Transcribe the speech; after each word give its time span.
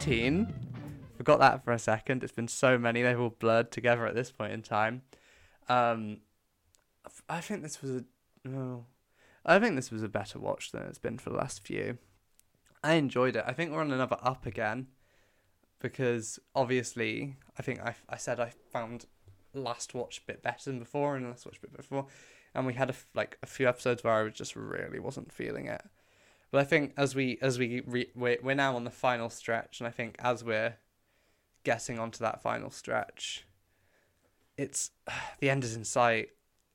19. 0.00 0.54
Forgot 1.18 1.40
that 1.40 1.62
for 1.62 1.72
a 1.72 1.78
second. 1.78 2.24
It's 2.24 2.32
been 2.32 2.48
so 2.48 2.78
many, 2.78 3.02
they've 3.02 3.20
all 3.20 3.36
blurred 3.38 3.70
together 3.70 4.06
at 4.06 4.14
this 4.14 4.30
point 4.30 4.50
in 4.50 4.62
time. 4.62 5.02
Um, 5.68 6.22
I 7.28 7.42
think 7.42 7.62
this 7.62 7.82
was 7.82 7.90
a. 7.96 8.04
Oh, 8.48 8.86
I 9.44 9.58
think 9.58 9.76
this 9.76 9.90
was 9.90 10.02
a 10.02 10.08
better 10.08 10.38
watch 10.38 10.72
than 10.72 10.84
it's 10.84 10.98
been 10.98 11.18
for 11.18 11.28
the 11.28 11.36
last 11.36 11.66
few. 11.66 11.98
I 12.82 12.94
enjoyed 12.94 13.36
it. 13.36 13.44
I 13.46 13.52
think 13.52 13.72
we're 13.72 13.82
on 13.82 13.92
another 13.92 14.16
up 14.22 14.46
again 14.46 14.86
because 15.80 16.38
obviously 16.54 17.36
I 17.58 17.62
think 17.62 17.80
I, 17.80 17.94
I 18.08 18.16
said 18.16 18.40
I 18.40 18.52
found 18.72 19.04
last 19.52 19.92
watch 19.92 20.16
a 20.16 20.26
bit 20.26 20.42
better 20.42 20.70
than 20.70 20.78
before 20.78 21.14
and 21.14 21.26
last 21.26 21.44
watch 21.44 21.58
a 21.58 21.60
bit 21.60 21.76
before, 21.76 22.06
and 22.54 22.66
we 22.66 22.72
had 22.72 22.88
a, 22.88 22.94
like 23.14 23.36
a 23.42 23.46
few 23.46 23.68
episodes 23.68 24.02
where 24.02 24.14
I 24.14 24.30
just 24.30 24.56
really 24.56 24.98
wasn't 24.98 25.30
feeling 25.30 25.66
it. 25.66 25.82
But 26.50 26.60
I 26.60 26.64
think 26.64 26.94
as 26.96 27.14
we 27.14 27.38
as 27.40 27.58
we 27.58 27.82
re, 27.86 28.08
we're, 28.14 28.38
we're 28.42 28.54
now 28.54 28.74
on 28.76 28.84
the 28.84 28.90
final 28.90 29.30
stretch, 29.30 29.80
and 29.80 29.86
I 29.86 29.90
think 29.90 30.16
as 30.18 30.42
we're 30.42 30.74
getting 31.62 31.98
onto 31.98 32.18
that 32.24 32.42
final 32.42 32.70
stretch, 32.70 33.46
it's 34.56 34.90
the 35.40 35.50
end 35.50 35.64
is 35.64 35.76
in 35.76 35.84
sight. 35.84 36.30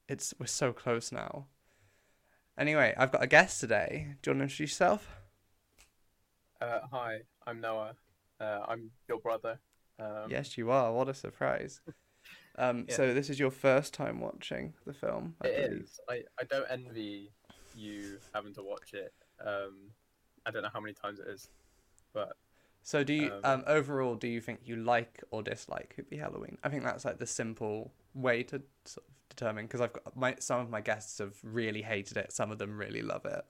It's 0.07 0.34
we're 0.39 0.45
so 0.45 0.71
close 0.71 1.12
now. 1.12 1.48
Anyway, 2.57 2.93
I've 2.98 3.12
got 3.12 3.21
a 3.21 3.27
guest 3.27 3.59
today. 3.59 4.15
Do 4.21 4.29
you 4.29 4.34
want 4.34 4.40
to 4.40 4.43
introduce 4.43 4.71
yourself? 4.71 5.09
Uh, 6.62 6.79
hi, 6.89 7.17
I'm 7.45 7.60
Noah. 7.60 7.95
Uh, 8.39 8.60
I'm 8.67 8.91
your 9.10 9.20
brother. 9.20 9.60
Um, 9.99 10.29
Yes, 10.29 10.57
you 10.57 10.71
are. 10.71 10.93
What 10.93 11.10
a 11.10 11.13
surprise. 11.13 11.82
Um, 12.57 12.85
Yeah. 12.87 12.95
So 12.95 13.13
this 13.13 13.29
is 13.29 13.37
your 13.37 13.51
first 13.51 13.93
time 13.93 14.21
watching 14.21 14.76
the 14.85 14.93
film, 14.93 15.35
I 15.41 15.48
it 15.48 15.73
is. 15.73 15.99
I, 16.10 16.21
I 16.39 16.45
don't 16.49 16.65
envy 16.70 17.34
you 17.76 18.17
having 18.34 18.54
to 18.54 18.63
watch 18.63 18.93
it. 18.93 19.13
Um, 19.44 19.91
I 20.46 20.52
don't 20.52 20.64
know 20.64 20.70
how 20.74 20.80
many 20.80 20.94
times 20.94 21.20
it 21.20 21.28
is, 21.28 21.50
but 22.14 22.38
So 22.84 23.04
do 23.04 23.14
you, 23.14 23.32
Um, 23.32 23.41
um, 23.44 23.64
overall, 23.68 24.16
do 24.16 24.28
you 24.28 24.40
think 24.41 24.62
you 24.66 24.76
like 24.76 25.24
or 25.32 25.41
dislike 25.41 25.96
Hubie 25.98 26.20
Halloween? 26.20 26.58
I 26.64 26.70
think 26.70 26.84
that's 26.84 27.04
like 27.05 27.18
the 27.18 27.26
simple 27.26 27.91
way 28.13 28.44
to 28.44 28.62
sort 28.86 29.08
of 29.08 29.13
determine 29.30 29.66
because 29.66 29.82
I've 29.82 29.94
got 29.94 30.16
my 30.16 30.36
some 30.40 30.60
of 30.62 30.70
my 30.70 30.82
guests 30.82 31.18
have 31.20 31.36
really 31.44 31.82
hated 31.82 32.18
it, 32.18 32.32
some 32.32 32.52
of 32.52 32.60
them 32.60 32.78
really 32.78 33.02
love 33.02 33.26
it. 33.26 33.44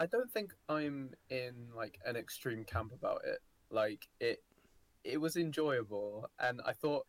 I 0.00 0.06
don't 0.06 0.30
think 0.30 0.54
I'm 0.68 1.14
in 1.30 1.68
like 1.74 1.98
an 2.04 2.16
extreme 2.16 2.64
camp 2.64 2.92
about 2.92 3.22
it. 3.24 3.38
Like 3.70 4.08
it, 4.20 4.42
it 5.04 5.18
was 5.20 5.36
enjoyable, 5.36 6.30
and 6.38 6.60
I 6.66 6.72
thought 6.72 7.06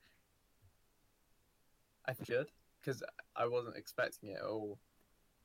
I 2.06 2.14
should 2.24 2.48
because 2.82 3.04
I 3.36 3.48
wasn't 3.48 3.78
expecting 3.78 4.30
it 4.30 4.38
at 4.38 4.46
all. 4.46 4.80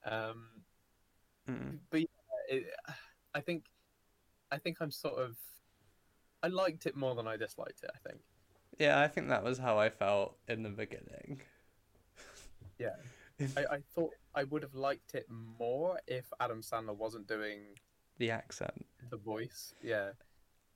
Um, 0.05 0.65
Mm. 1.49 1.81
but 1.91 2.01
it, 2.51 2.67
I 3.35 3.41
think 3.41 3.65
I 4.53 4.59
think 4.59 4.79
I'm 4.81 4.91
sort 4.91 5.19
of 5.19 5.37
I 6.43 6.49
liked 6.49 6.87
it 6.87 6.97
more 6.97 7.15
than 7.15 7.27
I 7.27 7.37
disliked 7.37 7.83
it. 7.83 7.91
I 7.95 8.09
think. 8.09 8.21
Yeah, 8.79 9.01
I 9.01 9.09
think 9.09 9.29
that 9.29 9.43
was 9.45 9.59
how 9.59 9.79
I 9.79 9.91
felt 9.91 10.37
in 10.49 10.63
the 10.63 10.71
beginning. 10.71 11.41
Yeah. 12.79 12.97
I, 13.57 13.75
I 13.77 13.79
thought 13.95 14.13
I 14.35 14.45
would 14.45 14.63
have 14.63 14.75
liked 14.75 15.15
it 15.15 15.27
more 15.59 15.99
if 16.07 16.27
Adam 16.41 16.61
Sandler 16.63 16.97
wasn't 16.97 17.27
doing 17.27 17.61
The 18.19 18.31
accent. 18.31 18.87
the 19.11 19.17
voice. 19.17 19.75
Yeah. 19.83 20.11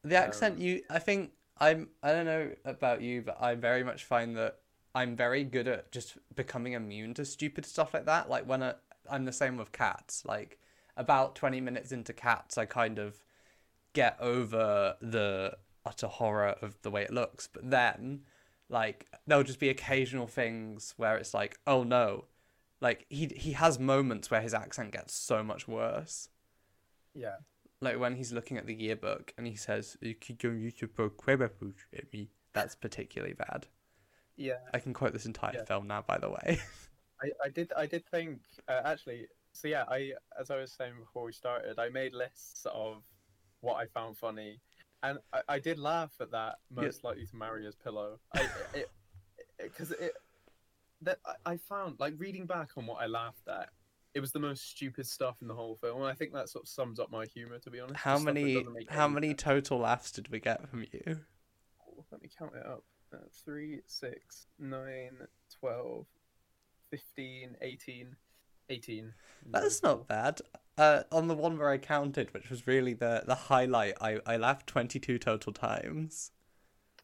The 0.02 0.16
accent 0.16 0.56
Um, 0.56 0.60
you 0.62 0.82
I 0.90 0.98
think 0.98 1.32
I'm 1.58 1.88
I 2.02 2.12
don't 2.12 2.26
know 2.26 2.50
about 2.64 3.00
you, 3.02 3.22
but 3.22 3.40
I 3.40 3.54
very 3.54 3.84
much 3.84 4.04
find 4.04 4.36
that 4.36 4.58
I'm 4.94 5.16
very 5.16 5.44
good 5.44 5.66
at 5.66 5.90
just 5.92 6.18
becoming 6.36 6.74
immune 6.74 7.14
to 7.14 7.24
stupid 7.24 7.66
stuff 7.66 7.94
like 7.94 8.06
that. 8.06 8.28
Like 8.30 8.46
when 8.46 8.62
I, 8.62 8.74
I'm 9.10 9.24
the 9.24 9.32
same 9.32 9.56
with 9.56 9.72
cats. 9.72 10.24
Like 10.24 10.58
about 10.96 11.34
20 11.34 11.60
minutes 11.60 11.92
into 11.92 12.12
cats, 12.12 12.56
I 12.58 12.64
kind 12.66 12.98
of 12.98 13.22
get 13.92 14.16
over 14.20 14.96
the 15.00 15.56
utter 15.84 16.06
horror 16.06 16.56
of 16.62 16.80
the 16.82 16.90
way 16.90 17.02
it 17.02 17.12
looks. 17.12 17.48
But 17.52 17.70
then 17.70 18.22
like 18.68 19.06
there'll 19.26 19.44
just 19.44 19.60
be 19.60 19.68
occasional 19.68 20.26
things 20.26 20.94
where 20.96 21.16
it's 21.16 21.34
like, 21.34 21.58
"Oh 21.66 21.82
no." 21.84 22.24
Like 22.80 23.06
he 23.08 23.26
he 23.36 23.52
has 23.52 23.78
moments 23.78 24.30
where 24.30 24.40
his 24.40 24.52
accent 24.54 24.92
gets 24.92 25.14
so 25.14 25.42
much 25.42 25.66
worse 25.68 26.28
Yeah. 27.14 27.36
like 27.80 27.98
when 27.98 28.16
he's 28.16 28.32
looking 28.32 28.58
at 28.58 28.66
the 28.66 28.74
yearbook 28.74 29.32
and 29.38 29.46
he 29.46 29.54
says 29.56 29.96
you 30.02 30.14
could 30.14 30.38
go 30.38 30.50
use 30.50 30.74
your 30.80 30.90
vocabulary 30.94 31.74
at 31.96 32.12
me 32.12 32.30
that's 32.52 32.74
particularly 32.74 33.32
bad 33.34 33.66
Yeah. 34.36 34.58
i 34.74 34.78
can 34.80 34.92
quote 34.92 35.12
this 35.14 35.24
entire 35.24 35.52
Yeah. 35.54 35.64
film 35.64 35.86
now 35.86 36.02
by 36.02 36.18
the 36.18 36.28
way 36.30 36.58
I, 37.22 37.30
I 37.44 37.48
did 37.48 37.72
I 37.76 37.86
did 37.86 38.04
think 38.10 38.40
uh, 38.68 38.82
actually 38.84 39.28
so 39.54 39.68
yeah 39.68 39.84
I 39.88 40.12
as 40.38 40.50
I 40.50 40.56
was 40.56 40.72
saying 40.72 40.94
before 40.98 41.24
we 41.24 41.32
started 41.32 41.78
I 41.78 41.88
made 41.88 42.12
lists 42.12 42.66
of 42.72 43.02
what 43.60 43.76
I 43.76 43.86
found 43.86 44.18
funny 44.18 44.60
and 45.02 45.18
I, 45.32 45.40
I 45.48 45.58
did 45.58 45.78
laugh 45.78 46.12
at 46.20 46.30
that 46.32 46.56
most 46.70 47.04
likely 47.04 47.26
to 47.26 47.36
marry 47.36 47.64
his 47.64 47.74
pillow 47.74 48.18
I 48.34 48.48
it 48.74 48.90
because 49.58 49.92
it, 49.92 50.12
that 51.02 51.18
I, 51.46 51.56
found 51.56 51.96
like 51.98 52.14
reading 52.18 52.46
back 52.46 52.70
on 52.76 52.86
what 52.86 53.02
I 53.02 53.06
laughed 53.06 53.48
at 53.48 53.68
it 54.14 54.20
was 54.20 54.32
the 54.32 54.40
most 54.40 54.68
stupid 54.70 55.06
stuff 55.06 55.36
in 55.40 55.48
the 55.48 55.54
whole 55.54 55.76
film 55.76 56.02
and 56.02 56.10
I 56.10 56.14
think 56.14 56.32
that 56.32 56.48
sort 56.48 56.64
of 56.64 56.68
sums 56.68 56.98
up 56.98 57.10
my 57.10 57.24
humor 57.26 57.58
to 57.58 57.70
be 57.70 57.80
honest 57.80 58.00
how 58.00 58.14
the 58.14 58.20
stuff 58.20 58.34
that 58.34 58.34
many 58.34 58.86
how 58.88 59.08
many 59.08 59.28
sense. 59.28 59.42
total 59.42 59.78
laughs 59.78 60.12
did 60.12 60.28
we 60.28 60.40
get 60.40 60.68
from 60.68 60.84
you 60.92 61.20
let 62.14 62.22
me 62.22 62.30
count 62.38 62.52
it 62.54 62.66
up. 62.66 62.84
Uh, 63.12 63.18
3, 63.44 63.80
6, 63.86 64.46
9, 64.58 65.10
12, 65.60 66.06
15, 66.90 67.56
18. 67.60 68.16
18. 68.70 69.12
that's 69.50 69.82
not 69.82 70.06
bad 70.08 70.40
uh 70.78 71.02
on 71.12 71.28
the 71.28 71.34
one 71.34 71.58
where 71.58 71.68
i 71.70 71.78
counted 71.78 72.32
which 72.34 72.50
was 72.50 72.66
really 72.66 72.94
the 72.94 73.22
the 73.26 73.34
highlight 73.34 73.94
i 74.00 74.18
i 74.26 74.36
laughed 74.36 74.66
22 74.66 75.18
total 75.18 75.52
times 75.52 76.32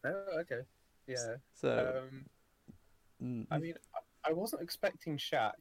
Oh, 0.03 0.39
okay. 0.39 0.61
Yeah. 1.07 1.35
so 1.53 2.01
Um, 2.03 2.25
mm. 3.23 3.45
I 3.51 3.59
mean, 3.59 3.75
I- 4.25 4.33
wasn't 4.33 4.61
expecting 4.63 5.17
Shaq. 5.17 5.53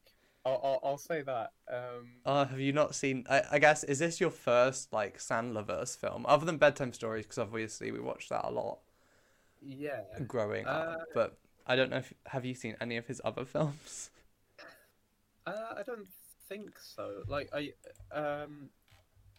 I'll, 0.47 0.61
I'll, 0.65 0.81
I'll 0.83 0.99
say 0.99 1.21
that. 1.23 1.53
Um, 1.71 2.09
Oh, 2.25 2.45
have 2.45 2.59
you 2.59 2.73
not 2.73 2.95
seen? 2.95 3.27
I, 3.29 3.43
I 3.53 3.59
guess 3.59 3.85
is 3.85 3.99
this 3.99 4.19
your 4.21 4.31
first 4.31 4.93
like 4.93 5.19
Sandlerverse 5.19 5.97
film, 5.99 6.25
other 6.27 6.47
than 6.47 6.57
Bedtime 6.57 6.93
Stories? 6.95 7.27
Because 7.27 7.39
obviously 7.39 7.91
we 7.93 8.01
watched 8.01 8.31
that 8.31 8.47
a 8.47 8.51
lot 8.51 8.79
yeah. 9.61 10.01
growing 10.27 10.67
Uh, 10.67 10.97
up. 11.01 11.09
But 11.15 11.39
I 11.67 11.77
don't 11.77 11.91
know 11.91 11.99
if 11.99 12.15
have 12.27 12.45
you 12.47 12.55
seen 12.55 12.77
any 12.81 12.97
of 12.97 13.07
his 13.07 13.21
other 13.25 13.45
films? 13.55 14.11
Uh, 15.47 15.75
I 15.77 15.83
don't 15.83 16.07
think 16.49 16.79
so. 16.79 17.23
Like, 17.29 17.51
I, 17.55 17.73
um, 18.17 18.69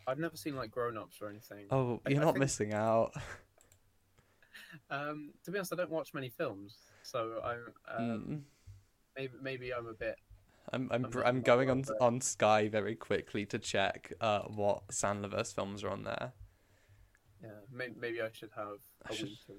I've 0.08 0.20
never 0.20 0.36
seen 0.36 0.56
like 0.56 0.72
Grown 0.72 0.98
Ups 0.98 1.22
or 1.22 1.30
anything. 1.30 1.68
Oh, 1.72 2.02
you're 2.08 2.22
I 2.22 2.24
not 2.26 2.34
think- 2.34 2.40
missing 2.40 2.74
out. 2.74 3.14
Um, 4.90 5.32
to 5.44 5.52
be 5.52 5.58
honest, 5.58 5.74
I 5.74 5.76
don't 5.76 5.90
watch 5.92 6.14
many 6.14 6.30
films, 6.30 6.78
so 7.04 7.42
I'm 7.44 7.74
um, 7.98 8.26
Mm. 8.26 8.42
maybe 9.18 9.34
maybe 9.42 9.74
I'm 9.74 9.88
a 9.88 9.94
bit. 9.94 10.16
I'm 10.72 10.88
I'm 10.92 11.04
I'm 11.06 11.12
br- 11.12 11.26
I'm 11.26 11.42
going 11.42 11.70
on 11.70 11.84
on 12.00 12.22
Sky 12.22 12.70
very 12.70 12.96
quickly 12.96 13.46
to 13.48 13.60
check 13.60 14.14
uh 14.22 14.44
what 14.44 14.88
Sandlerverse 14.88 15.54
films 15.54 15.84
are 15.84 15.90
on 15.90 16.04
there. 16.04 16.32
Yeah, 17.44 17.50
maybe, 17.70 17.96
maybe 18.00 18.22
I 18.22 18.30
should 18.32 18.52
have 18.56 18.78
I 19.06 19.12
a 19.14 19.16
should- 19.16 19.26
week 19.28 19.40
of 19.50 19.56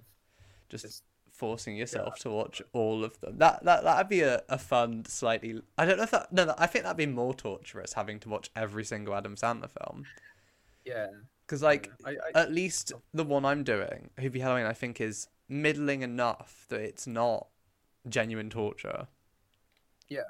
Just 0.71 0.85
just. 0.85 1.03
Forcing 1.33 1.77
yourself 1.77 2.19
to 2.21 2.31
watch 2.31 2.63
all 2.73 3.05
of 3.05 3.19
them. 3.21 3.39
That 3.39 3.65
that 3.65 3.83
that'd 3.85 4.09
be 4.09 4.21
a, 4.21 4.43
a 4.49 4.59
fun, 4.59 5.05
slightly. 5.07 5.61
I 5.79 5.85
don't 5.87 5.97
know 5.97 6.05
if 6.05 6.11
that. 6.13 6.33
No, 6.33 6.55
I 6.59 6.67
think 6.67 6.85
that'd 6.85 6.97
be 6.97 7.07
more 7.07 7.35
torturous 7.35 7.95
having 7.95 8.21
to 8.21 8.29
watch 8.29 8.51
every 8.55 8.85
single 8.85 9.15
Adam 9.15 9.35
Sandler 9.37 9.71
film. 9.71 10.05
Yeah. 10.85 11.09
Because 11.47 11.63
like 11.63 11.91
yeah. 12.07 12.13
I, 12.35 12.39
I, 12.39 12.43
at 12.43 12.53
least 12.53 12.93
the 13.13 13.25
one 13.25 13.45
I'm 13.45 13.65
doing, 13.65 14.11
Hubie 14.19 14.41
Halloween, 14.41 14.67
I 14.67 14.73
think 14.73 15.01
is 15.01 15.29
middling 15.49 16.03
enough 16.03 16.67
that 16.69 16.81
it's 16.81 17.07
not 17.07 17.49
genuine 18.09 18.51
torture. 18.51 19.09
yeah. 20.09 20.21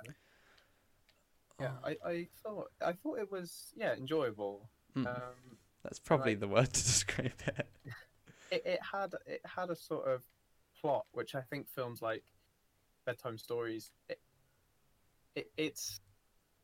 Yeah, 1.60 1.70
Oh, 1.84 1.88
I, 1.88 1.96
I 2.10 2.28
thought 2.42 2.70
I 2.84 2.92
thought 2.92 3.18
it 3.18 3.30
was 3.30 3.72
yeah 3.76 3.92
enjoyable. 3.94 4.68
mm, 4.96 5.06
Um, 5.06 5.58
that's 5.84 5.98
probably 5.98 6.34
the 6.34 6.48
word 6.48 6.72
to 6.72 6.72
describe 6.84 7.32
it. 7.46 7.66
it, 8.50 8.62
it 8.64 8.80
had 8.92 9.14
it 9.26 9.40
had 9.44 9.70
a 9.70 9.76
sort 9.76 10.06
of 10.08 10.22
plot 10.82 11.06
which 11.12 11.34
I 11.34 11.42
think 11.42 11.68
films 11.68 12.02
like 12.02 12.24
bedtime 13.06 13.38
stories 13.38 13.90
it, 14.08 14.20
it 15.34 15.50
it's 15.56 16.00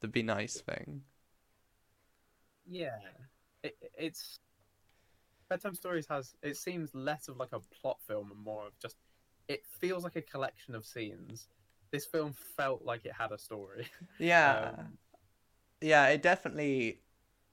The 0.00 0.08
be 0.08 0.24
nice 0.24 0.60
thing. 0.60 1.04
yeah 2.66 2.98
it, 3.62 3.76
it's 3.98 4.40
bedtime 5.48 5.74
stories 5.74 6.06
has 6.08 6.34
it 6.42 6.56
seems 6.56 6.94
less 6.94 7.28
of 7.28 7.36
like 7.38 7.52
a 7.52 7.60
plot 7.80 7.98
film 8.06 8.30
and 8.30 8.40
more 8.40 8.66
of 8.66 8.78
just 8.80 8.96
it 9.48 9.62
feels 9.80 10.04
like 10.04 10.16
a 10.16 10.22
collection 10.22 10.74
of 10.74 10.84
scenes. 10.84 11.48
This 11.90 12.04
film 12.04 12.34
felt 12.34 12.84
like 12.84 13.06
it 13.06 13.12
had 13.18 13.32
a 13.32 13.38
story. 13.38 13.86
Yeah. 14.18 14.70
Um, 14.70 14.98
yeah, 15.80 16.08
it 16.08 16.22
definitely. 16.22 17.00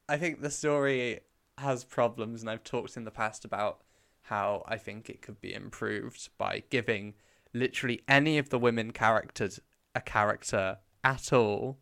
I 0.09 0.17
think 0.17 0.41
the 0.41 0.51
story 0.51 1.21
has 1.59 1.85
problems, 1.85 2.41
and 2.41 2.50
I've 2.50 2.65
talked 2.65 2.97
in 2.97 3.06
the 3.06 3.12
past 3.12 3.45
about 3.45 3.81
how 4.25 4.63
I 4.68 4.77
think 4.77 5.10
it 5.10 5.22
could 5.22 5.39
be 5.39 5.54
improved 5.54 6.30
by 6.38 6.63
giving 6.69 7.13
literally 7.54 8.01
any 8.07 8.38
of 8.38 8.50
the 8.50 8.60
women 8.60 8.92
characters 8.92 9.60
a 9.94 10.01
character 10.01 10.77
at 11.04 11.31
all. 11.31 11.77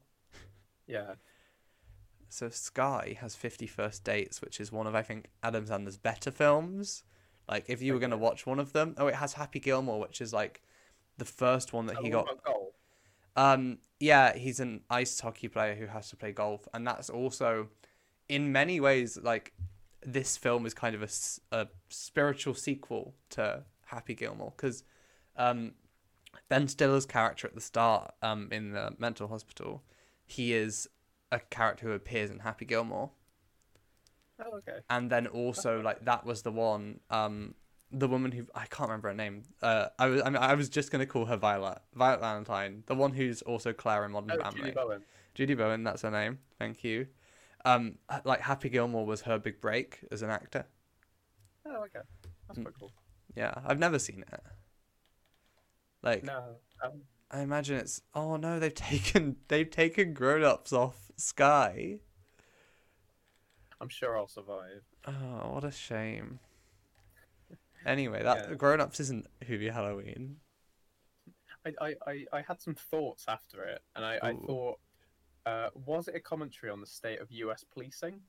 yeah. 0.87 1.13
so 2.29 2.49
Sky 2.49 3.17
has 3.19 3.35
Fifty 3.35 3.67
First 3.67 4.03
Dates, 4.03 4.41
which 4.41 4.59
is 4.59 4.71
one 4.71 4.87
of 4.87 4.95
I 4.95 5.01
think 5.01 5.29
Adam 5.41 5.65
Sandler's 5.65 5.97
better 5.97 6.31
films. 6.31 7.03
Like 7.49 7.65
if 7.67 7.81
you 7.81 7.93
were 7.93 7.99
gonna 7.99 8.17
watch 8.17 8.45
one 8.45 8.59
of 8.59 8.73
them, 8.73 8.95
oh, 8.97 9.07
it 9.07 9.15
has 9.15 9.33
Happy 9.33 9.59
Gilmore, 9.59 9.99
which 9.99 10.21
is 10.21 10.33
like 10.33 10.61
the 11.17 11.25
first 11.25 11.73
one 11.73 11.85
that 11.87 11.97
he 11.97 12.09
got. 12.09 12.25
what 12.25 12.33
about 12.33 12.43
golf? 12.43 12.73
Um, 13.35 13.77
yeah, 13.99 14.35
he's 14.35 14.59
an 14.59 14.81
ice 14.89 15.19
hockey 15.19 15.47
player 15.47 15.75
who 15.75 15.87
has 15.87 16.09
to 16.09 16.15
play 16.15 16.31
golf, 16.31 16.67
and 16.73 16.85
that's 16.85 17.09
also, 17.09 17.69
in 18.29 18.51
many 18.51 18.79
ways, 18.79 19.17
like 19.21 19.53
this 20.05 20.37
film 20.37 20.65
is 20.65 20.73
kind 20.73 20.95
of 20.95 21.01
a, 21.03 21.55
a 21.57 21.67
spiritual 21.89 22.53
sequel 22.53 23.13
to 23.31 23.63
Happy 23.85 24.15
Gilmore 24.15 24.53
because, 24.55 24.83
um, 25.37 25.73
Ben 26.49 26.67
Stiller's 26.67 27.05
character 27.05 27.47
at 27.47 27.53
the 27.55 27.61
start, 27.61 28.13
um, 28.21 28.49
in 28.51 28.71
the 28.71 28.95
mental 28.97 29.27
hospital, 29.27 29.83
he 30.25 30.53
is 30.53 30.87
a 31.31 31.39
character 31.39 31.87
who 31.87 31.91
appears 31.93 32.29
in 32.29 32.39
Happy 32.39 32.65
Gilmore, 32.65 33.11
Oh, 34.39 34.57
okay. 34.57 34.79
and 34.89 35.09
then 35.11 35.27
also 35.27 35.79
like 35.83 36.03
that 36.05 36.25
was 36.25 36.41
the 36.41 36.51
one, 36.51 36.99
um, 37.09 37.53
the 37.91 38.07
woman 38.07 38.31
who 38.31 38.47
I 38.55 38.65
can't 38.65 38.89
remember 38.89 39.09
her 39.09 39.13
name. 39.13 39.43
Uh, 39.61 39.89
I 39.99 40.07
was 40.07 40.21
I, 40.23 40.29
mean, 40.29 40.37
I 40.41 40.55
was 40.55 40.69
just 40.69 40.91
gonna 40.91 41.05
call 41.05 41.25
her 41.25 41.37
Violet, 41.37 41.79
Violet 41.93 42.19
Valentine, 42.19 42.83
the 42.87 42.95
one 42.95 43.13
who's 43.13 43.41
also 43.43 43.71
Claire 43.73 44.05
in 44.05 44.11
Modern 44.11 44.31
Oh, 44.31 44.43
Family. 44.43 44.59
Julie 44.59 44.71
Bowen. 44.71 45.01
Julie 45.35 45.55
Bowen, 45.55 45.83
that's 45.83 46.01
her 46.01 46.11
name. 46.11 46.39
Thank 46.59 46.83
you. 46.83 47.07
Um, 47.65 47.97
like 48.25 48.41
Happy 48.41 48.69
Gilmore 48.69 49.05
was 49.05 49.21
her 49.21 49.39
big 49.39 49.61
break 49.61 49.99
as 50.11 50.21
an 50.21 50.29
actor. 50.29 50.65
Oh, 51.65 51.83
okay. 51.83 52.01
That's 52.47 52.59
Mm. 52.59 52.63
quite 52.63 52.75
cool. 52.79 52.91
Yeah, 53.35 53.53
I've 53.65 53.79
never 53.79 53.97
seen 53.99 54.23
it. 54.31 54.41
Like, 56.01 56.23
No. 56.23 56.57
Um, 56.83 57.03
I 57.31 57.39
imagine 57.41 57.77
it's. 57.77 58.01
Oh 58.13 58.35
no, 58.35 58.59
they've 58.59 58.73
taken 58.91 59.37
they've 59.47 59.69
taken 59.69 60.13
Grown 60.13 60.43
Ups 60.43 60.73
off 60.73 61.11
Sky. 61.15 61.99
I'm 63.79 63.89
sure 63.89 64.17
I'll 64.17 64.27
survive. 64.27 64.83
Oh, 65.07 65.51
what 65.53 65.63
a 65.63 65.71
shame. 65.71 66.39
Anyway, 67.85 68.23
that 68.23 68.49
Yeah. 68.49 68.55
Grown 68.55 68.79
Ups 68.81 68.99
isn't 68.99 69.27
Hubie 69.41 69.71
Halloween. 69.71 70.37
I, 71.65 71.73
I, 71.81 71.95
I, 72.05 72.25
I 72.33 72.41
had 72.41 72.61
some 72.61 72.75
thoughts 72.75 73.25
after 73.27 73.63
it, 73.63 73.81
and 73.95 74.03
I, 74.05 74.19
I 74.21 74.33
thought, 74.33 74.79
uh, 75.45 75.69
was 75.85 76.07
it 76.07 76.15
a 76.15 76.19
commentary 76.19 76.71
on 76.71 76.79
the 76.79 76.87
state 76.87 77.19
of 77.19 77.31
U.S. 77.31 77.63
policing? 77.63 78.19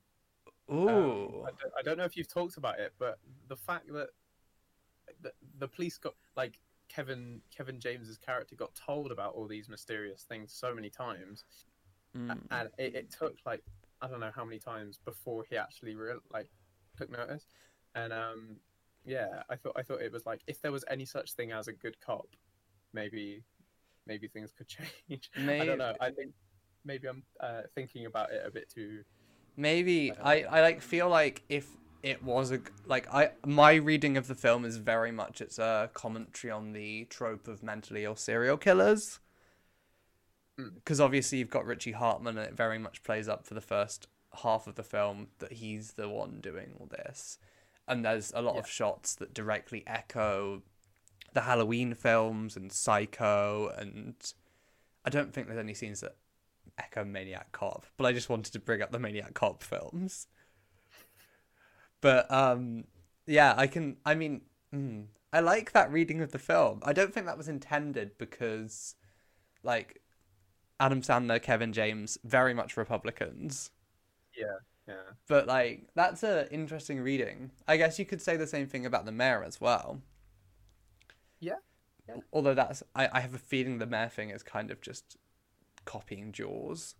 Ooh. 0.71 0.89
Um, 0.89 1.43
I, 1.43 1.49
don't, 1.49 1.73
I 1.79 1.81
don't 1.83 1.97
know 1.97 2.05
if 2.05 2.17
you've 2.17 2.27
talked 2.27 2.57
about 2.57 2.79
it, 2.79 2.93
but 2.97 3.19
the 3.47 3.55
fact 3.55 3.91
that 3.93 4.09
the, 5.21 5.31
the 5.59 5.67
police 5.67 5.97
got 5.97 6.15
like 6.35 6.59
Kevin 6.89 7.41
Kevin 7.55 7.79
James's 7.79 8.17
character 8.17 8.55
got 8.55 8.73
told 8.75 9.11
about 9.11 9.33
all 9.33 9.47
these 9.47 9.69
mysterious 9.69 10.23
things 10.23 10.51
so 10.53 10.73
many 10.73 10.89
times, 10.89 11.43
Mm. 12.15 12.39
and 12.49 12.69
it, 12.77 12.95
it 12.95 13.11
took 13.11 13.35
like 13.45 13.61
I 14.01 14.07
don't 14.07 14.21
know 14.21 14.31
how 14.33 14.45
many 14.45 14.57
times 14.57 14.99
before 15.03 15.43
he 15.49 15.57
actually 15.57 15.95
real 15.95 16.19
like 16.31 16.49
took 16.97 17.09
notice, 17.11 17.45
and 17.93 18.13
um 18.13 18.55
yeah, 19.05 19.43
I 19.49 19.55
thought 19.57 19.73
I 19.75 19.83
thought 19.83 20.01
it 20.01 20.13
was 20.13 20.25
like 20.25 20.41
if 20.47 20.61
there 20.61 20.71
was 20.71 20.85
any 20.89 21.03
such 21.03 21.33
thing 21.33 21.51
as 21.51 21.67
a 21.67 21.73
good 21.73 21.99
cop, 21.99 22.27
maybe 22.93 23.43
maybe 24.07 24.27
things 24.29 24.53
could 24.57 24.67
change. 25.09 25.29
I 25.37 25.65
don't 25.65 25.77
know. 25.77 25.93
I 25.99 26.09
think 26.11 26.31
maybe 26.85 27.07
I'm 27.07 27.23
uh, 27.39 27.61
thinking 27.73 28.05
about 28.05 28.31
it 28.31 28.43
a 28.45 28.51
bit 28.51 28.69
too. 28.69 29.03
Maybe 29.57 30.11
I 30.11 30.41
I. 30.41 30.59
I 30.59 30.61
like 30.61 30.81
feel 30.81 31.09
like 31.09 31.43
if 31.49 31.67
it 32.03 32.23
was 32.23 32.51
a 32.51 32.59
like 32.85 33.11
I 33.13 33.31
my 33.45 33.73
reading 33.73 34.15
of 34.15 34.27
the 34.27 34.35
film 34.35 34.63
is 34.63 34.77
very 34.77 35.11
much 35.11 35.41
it's 35.41 35.57
a 35.57 35.89
commentary 35.93 36.51
on 36.51 36.71
the 36.71 37.05
trope 37.05 37.47
of 37.47 37.63
mentally 37.63 38.03
ill 38.03 38.15
serial 38.15 38.57
killers. 38.57 39.19
Mm. 40.59 40.75
Because 40.75 41.01
obviously 41.01 41.39
you've 41.39 41.49
got 41.49 41.65
Richie 41.65 41.93
Hartman 41.93 42.37
and 42.37 42.47
it 42.47 42.53
very 42.53 42.77
much 42.77 43.03
plays 43.03 43.27
up 43.27 43.45
for 43.45 43.55
the 43.55 43.61
first 43.61 44.07
half 44.43 44.67
of 44.67 44.75
the 44.75 44.83
film 44.83 45.27
that 45.39 45.53
he's 45.53 45.93
the 45.93 46.07
one 46.07 46.39
doing 46.41 46.73
all 46.79 46.85
this. 46.85 47.39
And 47.87 48.05
there's 48.05 48.31
a 48.35 48.41
lot 48.41 48.57
of 48.57 48.67
shots 48.67 49.15
that 49.15 49.33
directly 49.33 49.83
echo 49.85 50.61
the 51.33 51.41
Halloween 51.41 51.93
films 51.93 52.55
and 52.55 52.71
Psycho 52.71 53.71
and 53.77 54.15
I 55.03 55.09
don't 55.09 55.33
think 55.33 55.47
there's 55.47 55.59
any 55.59 55.73
scenes 55.73 56.01
that 56.01 56.15
echo 56.77 57.03
Maniac 57.03 57.51
Cop, 57.51 57.85
but 57.97 58.05
I 58.05 58.13
just 58.13 58.29
wanted 58.29 58.53
to 58.53 58.59
bring 58.59 58.81
up 58.81 58.91
the 58.91 58.99
Maniac 58.99 59.33
Cop 59.33 59.63
films. 59.63 60.27
But 62.01 62.31
um, 62.31 62.85
yeah, 63.25 63.53
I 63.57 63.67
can. 63.67 63.97
I 64.05 64.15
mean, 64.15 64.41
mm, 64.73 65.05
I 65.33 65.39
like 65.39 65.71
that 65.71 65.91
reading 65.91 66.21
of 66.21 66.31
the 66.31 66.39
film. 66.39 66.81
I 66.83 66.93
don't 66.93 67.13
think 67.13 67.25
that 67.25 67.37
was 67.37 67.47
intended 67.47 68.17
because, 68.17 68.95
like, 69.63 70.01
Adam 70.79 71.01
Sandler, 71.01 71.41
Kevin 71.41 71.73
James, 71.73 72.17
very 72.23 72.53
much 72.53 72.77
Republicans. 72.77 73.71
Yeah, 74.37 74.59
yeah. 74.87 75.13
But 75.27 75.47
like, 75.47 75.87
that's 75.95 76.23
a 76.23 76.51
interesting 76.53 76.99
reading. 76.99 77.51
I 77.67 77.77
guess 77.77 77.97
you 77.97 78.05
could 78.05 78.21
say 78.21 78.37
the 78.37 78.47
same 78.47 78.67
thing 78.67 78.85
about 78.85 79.05
the 79.05 79.11
mayor 79.11 79.43
as 79.43 79.59
well. 79.59 80.01
Yeah, 81.39 81.55
yeah. 82.07 82.17
Although 82.33 82.53
that's, 82.53 82.83
I, 82.93 83.09
I 83.11 83.19
have 83.21 83.33
a 83.33 83.39
feeling 83.39 83.77
the 83.77 83.85
mayor 83.85 84.09
thing 84.09 84.29
is 84.29 84.43
kind 84.43 84.71
of 84.71 84.81
just 84.81 85.17
copying 85.85 86.31
Jaws. 86.31 86.95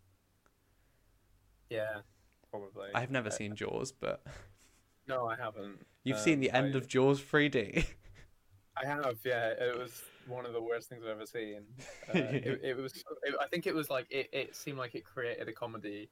Yeah, 1.69 1.99
probably. 2.51 2.89
I 2.93 2.99
have 3.01 3.11
never 3.11 3.31
seen 3.31 3.55
Jaws, 3.55 3.91
but 3.91 4.21
No, 5.07 5.27
I 5.27 5.35
haven't. 5.35 5.85
you've 6.03 6.19
seen 6.19 6.35
Um, 6.35 6.39
the 6.41 6.51
end 6.51 6.75
I- 6.75 6.77
of 6.77 6.87
Jaws 6.87 7.21
3D. 7.21 7.85
I 8.77 8.85
have. 8.85 9.17
Yeah, 9.23 9.47
it 9.49 9.77
was 9.77 10.01
one 10.27 10.45
of 10.45 10.51
the 10.53 10.61
worst 10.61 10.89
things 10.89 11.03
I've 11.03 11.11
ever 11.11 11.25
seen. 11.25 11.61
Uh, 12.13 12.17
it, 12.19 12.59
it 12.63 12.77
was. 12.77 12.93
It, 13.23 13.33
I 13.41 13.47
think 13.47 13.65
it 13.67 13.73
was 13.73 13.89
like 13.89 14.05
it, 14.09 14.29
it. 14.31 14.55
seemed 14.55 14.77
like 14.77 14.93
it 14.95 15.03
created 15.05 15.47
a 15.47 15.53
comedy 15.53 16.09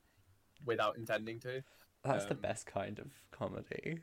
without 0.66 0.98
intending 0.98 1.40
to. 1.42 1.62
That's 2.04 2.26
the 2.26 2.32
Um, 2.34 2.40
best 2.42 2.66
kind 2.66 3.00
of 3.00 3.08
comedy. 3.32 4.00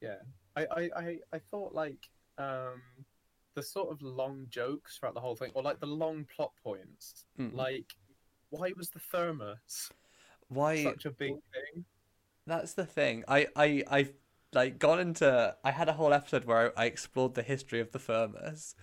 Yeah, 0.00 0.16
I, 0.56 0.62
I, 0.64 0.90
I, 0.96 1.18
I 1.34 1.38
thought 1.50 1.74
like 1.74 2.08
um, 2.38 2.82
the 3.54 3.62
sort 3.62 3.90
of 3.92 4.02
long 4.02 4.46
jokes 4.48 4.98
throughout 4.98 5.14
the 5.14 5.20
whole 5.20 5.36
thing, 5.36 5.52
or 5.54 5.62
like 5.62 5.80
the 5.80 5.86
long 5.86 6.24
plot 6.36 6.52
points. 6.62 7.24
Mm. 7.38 7.54
Like, 7.54 7.94
why 8.50 8.72
was 8.76 8.90
the 8.90 9.00
thermos 9.00 9.90
Why? 10.48 10.82
such 10.84 11.04
a 11.04 11.10
big 11.10 11.34
thing? 11.52 11.84
That's 12.46 12.74
the 12.74 12.86
thing. 12.86 13.24
I 13.28 13.46
I 13.56 13.84
I 13.90 14.08
like 14.52 14.78
gone 14.78 15.00
into. 15.00 15.56
I 15.64 15.70
had 15.70 15.88
a 15.88 15.92
whole 15.94 16.12
episode 16.12 16.44
where 16.44 16.72
I, 16.78 16.84
I 16.84 16.86
explored 16.86 17.34
the 17.34 17.42
history 17.42 17.80
of 17.80 17.92
the 17.92 17.98
thermos, 17.98 18.74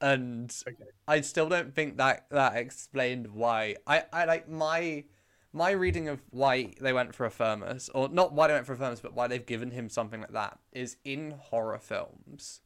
and 0.00 0.54
Okay. 0.66 0.90
I 1.08 1.20
still 1.22 1.48
don't 1.48 1.74
think 1.74 1.98
that 1.98 2.26
that 2.30 2.56
explained 2.56 3.28
why. 3.28 3.76
I 3.86 4.04
I 4.12 4.24
like 4.24 4.48
my 4.48 5.04
my 5.52 5.70
reading 5.70 6.08
of 6.08 6.22
why 6.30 6.74
they 6.80 6.92
went 6.92 7.14
for 7.14 7.26
a 7.26 7.30
thermos, 7.30 7.88
or 7.94 8.08
not 8.08 8.32
why 8.32 8.48
they 8.48 8.54
went 8.54 8.66
for 8.66 8.74
a 8.74 8.76
thermos, 8.76 9.00
but 9.00 9.14
why 9.14 9.28
they've 9.28 9.46
given 9.46 9.70
him 9.70 9.88
something 9.88 10.20
like 10.20 10.32
that 10.32 10.58
is 10.72 10.96
in 11.04 11.32
horror 11.32 11.78
films. 11.78 12.60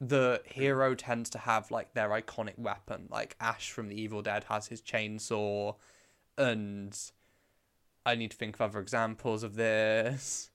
The 0.00 0.42
hero 0.44 0.94
tends 0.94 1.28
to 1.30 1.38
have 1.38 1.70
like 1.70 1.94
their 1.94 2.10
iconic 2.10 2.58
weapon, 2.58 3.08
like 3.10 3.36
Ash 3.40 3.70
from 3.70 3.88
The 3.88 4.00
Evil 4.00 4.22
Dead 4.22 4.44
has 4.48 4.68
his 4.68 4.80
chainsaw, 4.80 5.74
and 6.36 6.96
I 8.06 8.14
need 8.14 8.30
to 8.30 8.36
think 8.36 8.54
of 8.54 8.60
other 8.60 8.78
examples 8.80 9.42
of 9.42 9.56
this. 9.56 10.50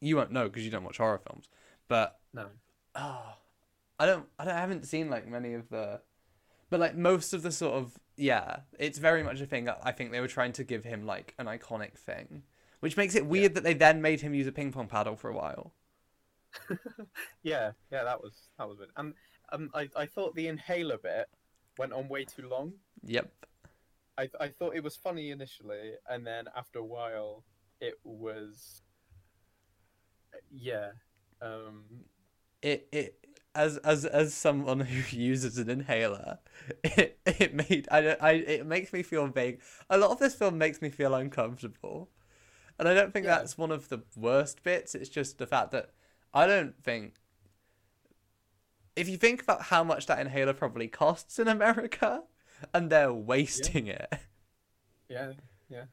You 0.00 0.16
won't 0.16 0.32
know 0.32 0.44
because 0.44 0.64
you 0.64 0.70
don't 0.70 0.84
watch 0.84 0.98
horror 0.98 1.18
films, 1.18 1.48
but 1.88 2.18
No. 2.32 2.46
oh, 2.94 3.34
I 3.98 4.06
don't, 4.06 4.26
I 4.38 4.44
don't, 4.44 4.54
I 4.54 4.60
haven't 4.60 4.86
seen 4.86 5.10
like 5.10 5.26
many 5.26 5.54
of 5.54 5.68
the, 5.70 6.00
but 6.70 6.80
like 6.80 6.96
most 6.96 7.32
of 7.32 7.42
the 7.42 7.50
sort 7.52 7.74
of 7.74 7.98
yeah, 8.16 8.58
it's 8.80 8.98
very 8.98 9.22
much 9.22 9.40
a 9.40 9.46
thing. 9.46 9.68
I 9.68 9.92
think 9.92 10.10
they 10.10 10.20
were 10.20 10.28
trying 10.28 10.52
to 10.52 10.64
give 10.64 10.84
him 10.84 11.06
like 11.06 11.34
an 11.38 11.46
iconic 11.46 11.94
thing, 11.94 12.42
which 12.80 12.96
makes 12.96 13.14
it 13.14 13.26
weird 13.26 13.54
that 13.54 13.62
they 13.62 13.74
then 13.74 14.02
made 14.02 14.20
him 14.20 14.34
use 14.34 14.46
a 14.48 14.52
ping 14.52 14.72
pong 14.72 14.88
paddle 14.88 15.14
for 15.16 15.30
a 15.30 15.34
while. 15.34 15.72
Yeah, 17.42 17.72
yeah, 17.90 18.04
that 18.04 18.20
was 18.22 18.48
that 18.58 18.68
was 18.68 18.80
it. 18.80 18.88
And 18.96 19.14
um, 19.52 19.70
I, 19.74 19.88
I 19.96 20.06
thought 20.06 20.34
the 20.34 20.48
inhaler 20.48 20.98
bit 20.98 21.26
went 21.78 21.92
on 21.92 22.08
way 22.08 22.24
too 22.24 22.48
long. 22.48 22.72
Yep. 23.04 23.30
I, 24.18 24.28
I 24.40 24.48
thought 24.48 24.74
it 24.74 24.82
was 24.82 24.96
funny 24.96 25.30
initially, 25.30 25.92
and 26.08 26.26
then 26.26 26.46
after 26.56 26.80
a 26.80 26.84
while, 26.84 27.44
it 27.80 27.94
was. 28.04 28.82
Yeah. 30.50 30.90
Um. 31.40 31.84
it 32.62 32.88
it 32.92 33.26
as 33.54 33.76
as 33.78 34.04
as 34.04 34.34
someone 34.34 34.80
who 34.80 35.16
uses 35.16 35.58
an 35.58 35.70
inhaler, 35.70 36.38
it 36.84 37.18
it 37.26 37.54
made 37.54 37.88
I 37.90 38.16
I 38.20 38.30
it 38.32 38.66
makes 38.66 38.92
me 38.92 39.02
feel 39.02 39.26
vague. 39.28 39.60
A 39.88 39.98
lot 39.98 40.10
of 40.10 40.18
this 40.18 40.34
film 40.34 40.58
makes 40.58 40.82
me 40.82 40.90
feel 40.90 41.14
uncomfortable, 41.14 42.10
and 42.78 42.88
I 42.88 42.94
don't 42.94 43.12
think 43.12 43.26
Yeah. 43.26 43.36
that's 43.38 43.56
one 43.56 43.70
of 43.70 43.88
the 43.88 44.00
worst 44.16 44.62
bits. 44.62 44.94
It's 44.94 45.08
just 45.08 45.38
the 45.38 45.46
fact 45.46 45.70
that 45.72 45.90
I 46.34 46.46
don't 46.46 46.74
think. 46.82 47.14
If 48.96 49.08
you 49.08 49.16
think 49.16 49.42
about 49.42 49.62
how 49.62 49.84
much 49.84 50.06
that 50.06 50.18
inhaler 50.18 50.52
probably 50.52 50.88
costs 50.88 51.38
in 51.38 51.46
America, 51.48 52.22
and 52.74 52.90
they're 52.90 53.12
wasting 53.12 53.86
it. 53.86 54.12
Yeah. 55.08 55.32
Yeah. 55.68 55.84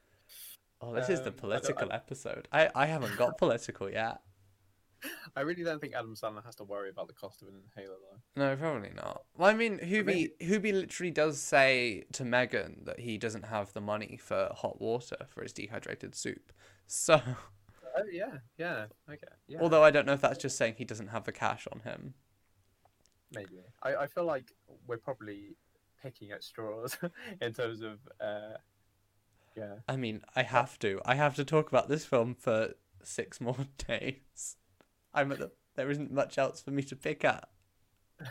Oh, 0.82 0.94
this 0.94 1.10
is 1.10 1.20
the 1.22 1.28
Um, 1.28 1.28
I 1.28 1.30
don't- 1.30 1.38
political 1.40 1.92
episode. 1.94 2.48
I, 2.52 2.70
I 2.76 2.86
haven't 2.88 3.16
got 3.18 3.38
political 3.38 3.90
yet. 3.90 4.20
I 5.36 5.42
really 5.42 5.64
don't 5.64 5.80
think 5.80 5.94
Adam 5.94 6.16
Sandler 6.16 6.44
has 6.46 6.56
to 6.56 6.64
worry 6.64 6.90
about 6.90 7.08
the 7.08 7.14
cost 7.14 7.42
of 7.44 7.48
an 7.48 7.56
inhaler 7.64 7.96
though. 8.36 8.42
No, 8.42 8.56
probably 8.56 8.90
not. 8.96 9.24
Well, 9.38 9.50
I 9.50 9.54
mean, 9.54 9.78
Hubie, 9.80 10.30
Hubie 10.42 10.74
literally 10.74 11.12
does 11.12 11.40
say 11.40 12.06
to 12.14 12.26
Megan 12.26 12.82
that 12.86 13.00
he 13.02 13.18
doesn't 13.20 13.44
have 13.46 13.72
the 13.74 13.82
money 13.82 14.18
for 14.22 14.50
hot 14.56 14.82
water 14.82 15.18
for 15.30 15.44
his 15.44 15.54
dehydrated 15.54 16.16
soup. 16.16 16.52
So, 16.88 17.22
Oh 17.98 18.04
yeah, 18.12 18.38
yeah, 18.58 18.86
okay, 19.10 19.28
yeah. 19.48 19.60
although 19.62 19.84
I 19.84 19.92
don't 19.92 20.06
know 20.06 20.14
if 20.14 20.22
that's 20.22 20.42
just 20.42 20.58
saying 20.58 20.76
he 20.78 20.86
doesn't 20.86 21.08
have 21.08 21.24
the 21.24 21.32
cash 21.32 21.68
on 21.72 21.80
him. 21.82 22.14
maybe 23.34 23.60
I, 23.84 23.96
I 23.96 24.08
feel 24.08 24.26
like 24.26 24.52
we're 24.88 24.98
probably 24.98 25.56
picking 26.02 26.32
at 26.32 26.44
straws 26.44 26.98
in 27.42 27.54
terms 27.54 27.82
of 27.82 28.00
uh, 28.20 28.58
yeah. 29.56 29.76
I 29.88 29.96
mean, 29.96 30.22
I 30.36 30.44
have 30.44 30.78
to. 30.80 31.02
I 31.06 31.16
have 31.16 31.36
to 31.36 31.46
talk 31.46 31.70
about 31.70 31.88
this 31.88 32.06
film 32.06 32.36
for 32.36 32.74
six 33.04 33.40
more 33.42 33.58
days. 33.88 34.58
I'm 35.14 35.32
at 35.32 35.40
the, 35.40 35.52
there 35.76 35.90
isn't 35.90 36.12
much 36.12 36.38
else 36.38 36.62
for 36.62 36.72
me 36.72 36.84
to 36.84 36.96
pick 36.96 37.24
at. 37.26 37.50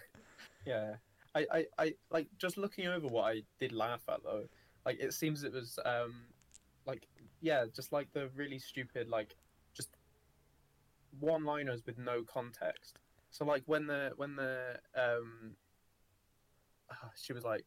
Yeah, 0.66 0.94
I, 1.34 1.46
I, 1.52 1.66
I 1.78 1.94
like 2.10 2.28
just 2.38 2.56
looking 2.56 2.86
over 2.86 3.06
what 3.06 3.24
I 3.24 3.42
did 3.58 3.72
laugh 3.72 4.00
at 4.08 4.22
though. 4.22 4.44
Like 4.86 4.98
it 4.98 5.12
seems 5.12 5.44
it 5.44 5.52
was 5.52 5.78
um, 5.84 6.14
like 6.86 7.06
yeah, 7.42 7.66
just 7.74 7.92
like 7.92 8.10
the 8.14 8.30
really 8.34 8.58
stupid 8.58 9.10
like 9.10 9.36
one-liners 11.20 11.82
with 11.86 11.98
no 11.98 12.22
context. 12.22 12.98
So 13.30 13.44
like 13.44 13.62
when 13.66 13.86
the 13.86 14.12
when 14.16 14.36
the 14.36 14.78
um, 14.96 15.56
ah, 16.90 17.10
she 17.20 17.32
was 17.32 17.44
like, 17.44 17.66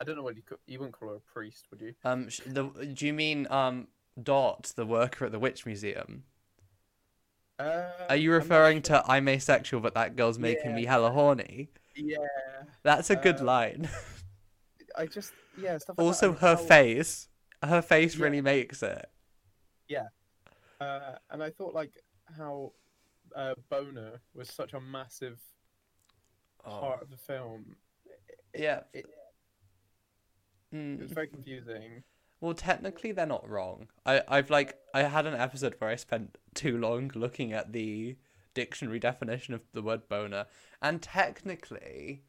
I 0.00 0.04
don't 0.04 0.16
know 0.16 0.22
what 0.22 0.36
you 0.36 0.42
could, 0.42 0.58
you 0.66 0.78
wouldn't 0.78 0.94
call 0.98 1.10
her 1.10 1.16
a 1.16 1.20
priest, 1.20 1.66
would 1.70 1.80
you? 1.80 1.94
Um, 2.04 2.28
sh- 2.28 2.40
the 2.46 2.64
do 2.94 3.06
you 3.06 3.12
mean 3.12 3.46
um 3.50 3.88
Dot, 4.22 4.72
the 4.76 4.86
worker 4.86 5.24
at 5.26 5.32
the 5.32 5.38
witch 5.38 5.66
museum? 5.66 6.24
Uh, 7.58 7.84
Are 8.08 8.16
you 8.16 8.32
referring 8.32 8.78
sure. 8.82 9.00
to 9.02 9.10
I'm 9.10 9.28
asexual, 9.28 9.80
but 9.80 9.94
that 9.94 10.16
girl's 10.16 10.38
making 10.38 10.70
Yeah. 10.70 10.76
me 10.76 10.84
hella 10.86 11.10
horny? 11.10 11.68
Yeah, 11.94 12.18
That's 12.82 13.10
a 13.10 13.16
good 13.16 13.40
Uh, 13.40 13.44
line. 13.44 13.88
I 14.96 15.06
just 15.06 15.32
yeah 15.56 15.78
stuff. 15.78 15.98
Like 15.98 16.04
also, 16.06 16.32
that, 16.32 16.40
her 16.40 16.56
face, 16.56 17.28
her 17.62 17.82
face 17.82 18.16
Yeah. 18.16 18.24
really 18.24 18.40
makes 18.40 18.82
it. 18.82 19.06
Yeah. 19.88 20.08
Uh, 20.80 21.16
and 21.30 21.42
I 21.42 21.50
thought 21.50 21.74
like 21.74 21.92
how 22.36 22.72
uh, 23.36 23.54
Boner 23.70 24.20
was 24.34 24.48
such 24.48 24.72
a 24.74 24.80
massive 24.80 25.40
part 26.64 27.02
of 27.02 27.10
the 27.10 27.16
film. 27.16 27.76
yeah. 28.54 28.80
It, 28.92 29.06
Mm. 30.72 30.96
it 30.98 31.02
was 31.02 31.12
very 31.12 31.28
confusing. 31.28 32.02
Well, 32.40 32.54
technically, 32.54 33.12
they're 33.12 33.26
not 33.26 33.48
wrong. 33.48 33.88
I, 34.04 34.22
I've 34.26 34.50
like 34.50 34.76
I 34.92 35.02
had 35.04 35.24
an 35.24 35.34
episode 35.34 35.76
where 35.78 35.88
I 35.90 35.94
spent 35.94 36.36
too 36.54 36.76
long 36.78 37.12
looking 37.14 37.52
at 37.52 37.72
the 37.72 38.16
dictionary 38.54 38.98
definition 38.98 39.54
of 39.54 39.60
the 39.72 39.82
word 39.82 40.08
boner, 40.08 40.46
and 40.82 41.00
technically, 41.00 42.24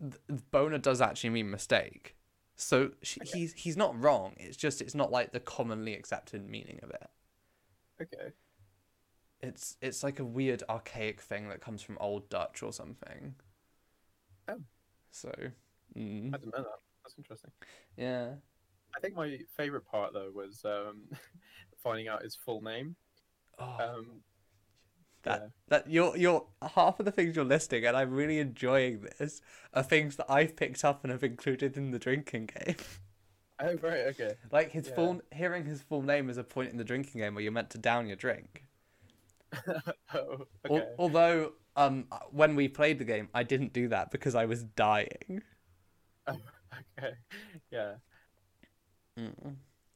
th- 0.00 0.40
boner 0.50 0.78
does 0.78 1.02
actually 1.02 1.30
mean 1.30 1.50
mistake. 1.50 2.16
So 2.56 2.92
she, 3.02 3.20
Okay. 3.20 3.38
he's 3.38 3.52
he's 3.52 3.76
not 3.76 4.00
wrong. 4.00 4.32
It's 4.38 4.56
just 4.56 4.80
it's 4.80 4.94
not 4.94 5.12
like 5.12 5.32
the 5.32 5.40
commonly 5.40 5.94
accepted 5.94 6.48
meaning 6.48 6.80
of 6.82 6.88
it. 6.90 7.10
Okay. 8.00 8.32
It's 9.40 9.76
it's 9.80 10.02
like 10.02 10.18
a 10.18 10.24
weird 10.24 10.62
archaic 10.68 11.20
thing 11.20 11.48
that 11.48 11.60
comes 11.60 11.82
from 11.82 11.96
Old 12.00 12.28
Dutch 12.28 12.62
or 12.62 12.72
something. 12.72 13.34
Oh. 14.48 14.60
So, 15.10 15.30
mm, 15.96 16.34
I 16.34 16.38
didn't 16.38 16.52
know 16.54 16.62
that. 16.64 16.80
That's 17.04 17.14
interesting. 17.16 17.50
yeah. 17.96 18.30
I 18.96 19.00
think 19.00 19.14
my 19.14 19.38
favorite 19.56 19.86
part 19.86 20.12
though 20.12 20.30
was 20.34 20.64
um, 20.64 21.02
finding 21.82 22.08
out 22.08 22.22
his 22.22 22.34
full 22.34 22.62
name. 22.62 22.96
Oh, 23.58 23.76
Um, 23.80 24.06
That- 25.22 25.40
yeah. 25.42 25.48
that 25.68 25.90
you're 25.90 26.16
you're 26.16 26.46
half 26.74 26.98
of 26.98 27.06
the 27.06 27.12
things 27.12 27.36
you're 27.36 27.44
listing, 27.44 27.84
and 27.86 27.96
I'm 27.96 28.10
really 28.10 28.38
enjoying 28.38 29.02
this, 29.18 29.40
are 29.74 29.82
things 29.82 30.16
that 30.16 30.26
I've 30.30 30.56
picked 30.56 30.84
up 30.84 31.04
and 31.04 31.12
have 31.12 31.22
included 31.24 31.76
in 31.76 31.90
the 31.90 31.98
drinking 31.98 32.50
game. 32.64 32.76
Oh 33.60 33.74
right. 33.82 34.06
Okay. 34.08 34.34
like 34.52 34.70
his 34.72 34.88
Yeah. 34.88 34.94
full 34.94 35.20
hearing 35.34 35.64
his 35.64 35.82
full 35.82 36.02
name 36.02 36.30
is 36.30 36.36
a 36.38 36.44
point 36.44 36.70
in 36.70 36.76
the 36.76 36.84
drinking 36.84 37.20
game 37.20 37.34
where 37.34 37.42
you're 37.42 37.50
meant 37.52 37.70
to 37.70 37.78
down 37.78 38.06
your 38.06 38.16
drink. 38.16 38.64
Oh. 39.54 39.80
Al- 40.14 40.46
Okay. 40.70 40.86
although 40.98 41.52
um 41.76 42.06
when 42.30 42.54
we 42.56 42.68
played 42.68 42.98
the 42.98 43.04
game, 43.04 43.28
I 43.34 43.42
didn't 43.42 43.72
do 43.72 43.88
that 43.88 44.10
because 44.10 44.34
I 44.34 44.44
was 44.46 44.62
dying. 44.64 45.42
Okay. 46.98 47.14
Yeah. 47.72 47.94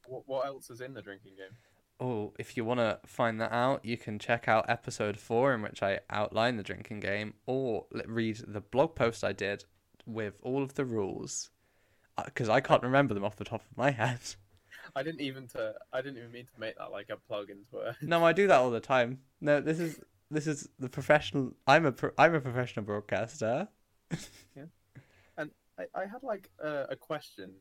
What, 0.07 0.23
what 0.25 0.45
else 0.47 0.69
is 0.69 0.81
in 0.81 0.93
the 0.93 1.01
drinking 1.01 1.33
game? 1.37 1.55
Oh, 1.99 2.33
if 2.39 2.57
you 2.57 2.65
want 2.65 2.79
to 2.79 2.99
find 3.05 3.39
that 3.39 3.51
out, 3.53 3.85
you 3.85 3.95
can 3.97 4.19
check 4.19 4.47
out 4.47 4.65
episode 4.69 5.17
four 5.19 5.53
in 5.53 5.61
which 5.61 5.81
I 5.83 5.99
outline 6.09 6.57
the 6.57 6.63
drinking 6.63 6.99
game, 6.99 7.35
or 7.45 7.85
read 8.05 8.37
the 8.47 8.59
blog 8.61 8.95
post 8.95 9.23
I 9.23 9.31
did 9.31 9.63
with 10.05 10.33
all 10.41 10.63
of 10.63 10.73
the 10.73 10.83
rules, 10.83 11.51
because 12.25 12.49
I 12.49 12.59
can't 12.59 12.83
remember 12.83 13.13
them 13.13 13.23
off 13.23 13.35
the 13.37 13.45
top 13.45 13.61
of 13.69 13.77
my 13.77 13.91
head. 14.01 14.19
I 14.95 15.03
didn't 15.03 15.21
even 15.21 15.47
to. 15.49 15.73
I 15.91 16.01
didn't 16.01 16.17
even 16.17 16.31
mean 16.31 16.45
to 16.45 16.59
make 16.59 16.77
that 16.77 16.91
like 16.91 17.09
a 17.09 17.17
plug 17.17 17.49
into 17.49 17.87
it. 17.87 17.95
No, 18.01 18.25
I 18.25 18.33
do 18.33 18.47
that 18.47 18.59
all 18.59 18.71
the 18.71 18.79
time. 18.79 19.19
No, 19.41 19.61
this 19.61 19.79
is 19.79 19.99
this 20.29 20.47
is 20.47 20.69
the 20.79 20.89
professional. 20.89 21.53
I'm 21.67 21.85
a 21.85 21.91
pro, 21.91 22.11
I'm 22.17 22.35
a 22.35 22.41
professional 22.41 22.85
broadcaster. 22.85 23.67
Yeah, 24.55 24.65
and 25.37 25.49
I, 25.79 25.85
I 25.95 26.01
had 26.01 26.21
like 26.21 26.49
a, 26.59 26.85
a 26.91 26.95
question. 26.95 27.51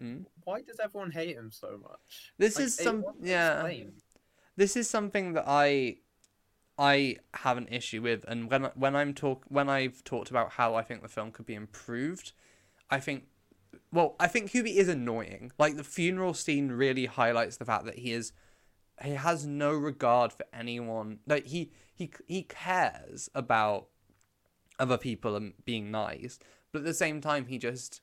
Mm. 0.00 0.24
Why 0.44 0.62
does 0.62 0.80
everyone 0.82 1.10
hate 1.10 1.36
him 1.36 1.50
so 1.50 1.78
much? 1.82 2.32
This 2.38 2.56
Like, 2.56 2.66
is 2.66 2.74
some 2.76 3.04
yeah. 3.20 3.54
explained. 3.54 4.02
This 4.56 4.76
is 4.76 4.88
something 4.88 5.34
that 5.34 5.44
I 5.46 5.98
I 6.78 7.16
have 7.34 7.58
an 7.58 7.68
issue 7.68 8.00
with, 8.00 8.24
and 8.26 8.50
when 8.50 8.64
when 8.74 8.96
I'm 8.96 9.12
talk 9.12 9.44
when 9.48 9.68
I've 9.68 10.02
talked 10.04 10.30
about 10.30 10.52
how 10.52 10.74
I 10.74 10.82
think 10.82 11.02
the 11.02 11.08
film 11.08 11.30
could 11.32 11.44
be 11.46 11.54
improved, 11.54 12.32
I 12.88 13.00
think. 13.00 13.24
Well, 13.92 14.14
I 14.20 14.28
think 14.28 14.50
Hubie 14.52 14.76
is 14.76 14.88
annoying. 14.88 15.52
Like 15.58 15.76
the 15.76 15.84
funeral 15.84 16.34
scene 16.34 16.70
really 16.70 17.06
highlights 17.06 17.56
the 17.56 17.64
fact 17.64 17.84
that 17.86 17.98
he 17.98 18.12
is 18.12 18.32
he 19.02 19.12
has 19.12 19.46
no 19.46 19.72
regard 19.72 20.32
for 20.32 20.44
anyone. 20.52 21.20
Like 21.26 21.46
he 21.46 21.72
he 21.94 22.10
he 22.26 22.42
cares 22.42 23.28
about 23.34 23.88
other 24.78 24.98
people 24.98 25.36
and 25.36 25.54
being 25.64 25.90
nice, 25.90 26.38
but 26.72 26.80
at 26.80 26.84
the 26.84 26.94
same 26.94 27.20
time 27.20 27.46
he 27.46 27.58
just 27.58 28.00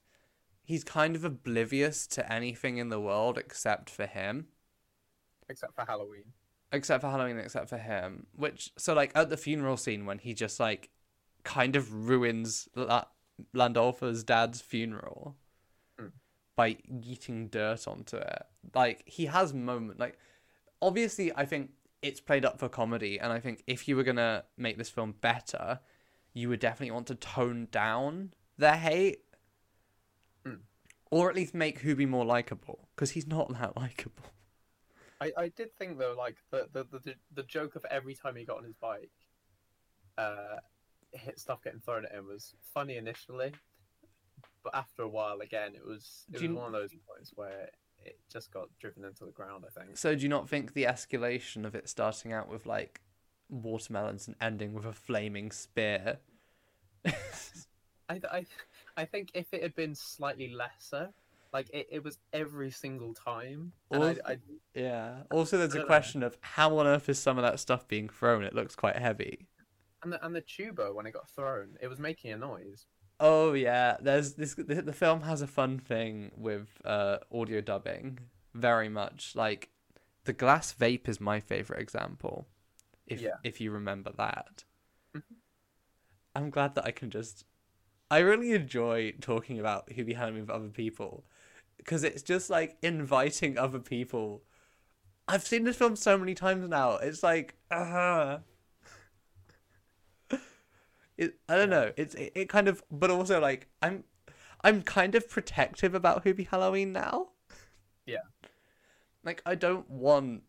he's 0.64 0.84
kind 0.84 1.16
of 1.16 1.24
oblivious 1.24 2.06
to 2.08 2.32
anything 2.32 2.78
in 2.78 2.90
the 2.90 3.00
world 3.00 3.38
except 3.38 3.90
for 3.90 4.06
him 4.06 4.48
except 5.50 5.74
for 5.76 5.86
Halloween. 5.88 6.26
except 6.74 7.02
for 7.02 7.10
Halloween, 7.10 7.38
except 7.38 7.70
for 7.70 7.78
him. 7.78 8.28
Which 8.36 8.72
so 8.78 8.94
like 8.94 9.12
at 9.16 9.30
the 9.30 9.38
funeral 9.38 9.78
scene 9.78 10.06
when 10.06 10.20
he 10.20 10.34
just 10.34 10.60
like 10.60 10.90
kind 11.44 11.76
of 11.78 12.10
ruins 12.10 12.68
La- 12.76 13.06
Landolfa's 13.56 14.24
dad's 14.26 14.60
funeral. 14.62 15.38
By 16.58 16.76
eating 17.04 17.48
dirt 17.48 17.88
onto 17.88 18.18
it. 18.18 18.44
Like 18.76 19.04
he 19.06 19.28
has 19.28 19.54
moment 19.54 20.00
like 20.00 20.18
obviously 20.82 21.32
I 21.34 21.46
think 21.46 21.72
it's 22.02 22.20
played 22.20 22.44
up 22.44 22.60
for 22.60 22.68
comedy, 22.68 23.20
and 23.20 23.32
I 23.32 23.40
think 23.40 23.64
if 23.66 23.88
you 23.88 23.96
were 23.96 24.04
gonna 24.04 24.44
make 24.58 24.78
this 24.78 24.90
film 24.90 25.16
better, 25.22 25.80
you 26.34 26.50
would 26.50 26.60
definitely 26.60 26.92
want 26.92 27.08
to 27.08 27.16
tone 27.16 27.70
down 27.72 28.34
their 28.58 28.76
hate. 28.76 29.22
Mm. 30.46 30.60
Or 31.10 31.30
at 31.30 31.36
least 31.36 31.54
make 31.54 31.82
Hubie 31.82 32.08
more 32.08 32.26
likable, 32.26 32.90
because 32.96 33.12
he's 33.12 33.28
not 33.28 33.54
that 33.54 33.78
likable. 33.78 34.26
I, 35.22 35.32
I 35.38 35.48
did 35.48 35.76
think 35.76 35.98
though, 35.98 36.16
like 36.18 36.36
the, 36.52 36.68
the 36.74 36.84
the 36.92 37.16
the 37.34 37.44
joke 37.44 37.76
of 37.76 37.86
every 37.90 38.14
time 38.14 38.36
he 38.36 38.46
got 38.46 38.58
on 38.58 38.64
his 38.64 38.76
bike, 38.76 39.12
uh, 40.18 40.58
hit 41.12 41.40
stuff 41.40 41.64
getting 41.64 41.80
thrown 41.80 42.06
at 42.06 42.12
him 42.12 42.28
was 42.28 42.54
funny 42.74 42.98
initially, 42.98 43.54
but 44.64 44.76
after 44.76 45.02
a 45.04 45.08
while, 45.08 45.40
again, 45.42 45.74
it 45.76 45.86
was 45.86 46.26
it 46.30 46.38
Do 46.38 46.44
was 46.44 46.50
you- 46.50 46.56
one 46.56 46.68
of 46.68 46.74
those 46.74 46.94
points 47.08 47.32
where 47.36 47.70
it 48.06 48.20
just 48.32 48.52
got 48.52 48.70
driven 48.80 49.04
into 49.04 49.26
the 49.26 49.32
ground. 49.32 49.66
I 49.68 49.80
think. 49.84 49.98
So 49.98 50.16
do 50.16 50.22
you 50.24 50.30
not 50.30 50.48
think 50.50 50.74
the 50.74 50.84
escalation 50.84 51.66
of 51.66 51.76
it 51.76 51.90
starting 51.90 52.32
out 52.34 52.48
with 52.50 52.66
like 52.66 53.02
watermelons 53.50 54.28
and 54.28 54.36
ending 54.42 54.74
with 54.74 54.86
a 54.86 54.94
flaming 54.94 55.52
spear? 55.52 56.20
I 58.10 58.22
I 58.32 58.46
I 58.96 59.06
think 59.06 59.32
if 59.34 59.54
it 59.54 59.62
had 59.62 59.76
been 59.76 59.94
slightly 59.96 60.50
lesser, 60.50 61.10
like 61.54 61.70
it, 61.74 61.88
it 61.92 62.04
was 62.04 62.20
every 62.34 62.72
single 62.72 63.14
time, 63.14 63.74
Well, 63.90 64.04
I, 64.04 64.32
I 64.34 64.38
yeah. 64.74 65.24
Also, 65.32 65.58
there's 65.58 65.74
a 65.74 65.78
don't 65.78 65.84
know. 65.84 65.88
question 65.88 66.24
of 66.24 66.38
how 66.42 66.78
on 66.78 66.88
earth 66.88 67.10
is 67.10 67.20
some 67.20 67.38
of 67.38 67.44
that 67.44 67.60
stuff 67.60 67.88
being 67.88 68.08
thrown? 68.10 68.44
It 68.44 68.54
looks 68.56 68.76
quite 68.76 68.96
heavy. 68.98 69.48
and 70.04 70.14
the 70.14 70.26
and 70.26 70.34
the 70.36 70.42
tuba 70.42 70.94
when 70.94 71.06
it 71.06 71.12
got 71.12 71.30
thrown, 71.30 71.78
it 71.82 71.88
was 71.88 72.00
making 72.00 72.32
a 72.32 72.38
noise. 72.38 72.86
Oh 73.20 73.54
yeah, 73.54 73.98
there's 74.00 74.34
this. 74.36 74.54
The, 74.54 74.82
the 74.82 74.94
film 74.94 75.22
has 75.22 75.42
a 75.42 75.48
fun 75.48 75.80
thing 75.80 76.32
with 76.36 76.70
uh, 76.86 77.18
audio 77.32 77.62
dubbing. 77.62 78.20
Very 78.54 78.90
much 78.90 79.34
like 79.36 79.70
the 80.26 80.34
glass 80.34 80.74
vape 80.74 81.08
is 81.08 81.20
my 81.20 81.40
favorite 81.40 81.82
example. 81.82 82.48
If 83.08 83.22
Yeah. 83.22 83.38
if 83.44 83.60
you 83.62 83.72
remember 83.72 84.12
that, 84.18 84.66
Mhm. 85.16 85.24
I'm 86.36 86.50
glad 86.50 86.76
that 86.76 86.86
I 86.86 86.92
can 86.92 87.10
just. 87.10 87.46
I 88.10 88.20
really 88.20 88.52
enjoy 88.54 89.14
talking 89.20 89.60
about 89.60 89.90
Hubie 89.90 90.16
Halloween 90.16 90.42
with 90.42 90.50
other 90.50 90.70
people, 90.70 91.26
because 91.78 92.04
it's 92.04 92.22
just 92.22 92.50
like 92.50 92.78
inviting 92.82 93.58
other 93.58 93.80
people. 93.80 94.44
I've 95.28 95.44
seen 95.44 95.64
this 95.66 95.76
film 95.76 95.96
so 95.98 96.18
many 96.18 96.34
times 96.36 96.70
now. 96.70 96.98
It's 96.98 97.22
like, 97.22 97.56
uh, 97.70 98.40
It, 101.18 101.36
I 101.50 101.56
don't 101.56 101.70
know. 101.70 101.92
It's 101.98 102.16
it, 102.16 102.32
it 102.36 102.50
kind 102.50 102.68
of, 102.68 102.84
but 102.92 103.10
also 103.10 103.40
like 103.40 103.68
I'm, 103.82 104.04
I'm 104.64 104.82
kind 104.82 105.16
of 105.16 105.30
protective 105.30 105.96
about 105.96 106.24
Hubie 106.26 106.48
Halloween 106.48 106.92
now. 106.94 107.30
Yeah. 108.06 108.18
Like 109.24 109.42
I 109.46 109.56
don't 109.56 109.90
want. 109.90 110.44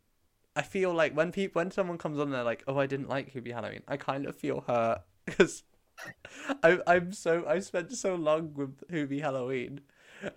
I 0.54 0.62
feel 0.62 0.92
like 0.92 1.16
when 1.16 1.32
people 1.32 1.60
when 1.60 1.70
someone 1.70 1.98
comes 1.98 2.18
on, 2.18 2.28
and 2.28 2.34
they're 2.34 2.44
like, 2.44 2.64
"Oh, 2.66 2.78
I 2.78 2.87
didn't 2.87 3.08
like 3.08 3.32
Hubie 3.32 3.52
Halloween." 3.52 3.82
I 3.88 3.96
kind 3.96 4.26
of 4.26 4.37
feel 4.37 4.64
hurt 4.66 5.02
because 5.25 5.62
I 6.62 6.78
I'm 6.87 7.12
so 7.12 7.44
I 7.46 7.60
spent 7.60 7.92
so 7.92 8.14
long 8.14 8.54
with 8.54 8.87
Hubie 8.88 9.20
Halloween 9.20 9.80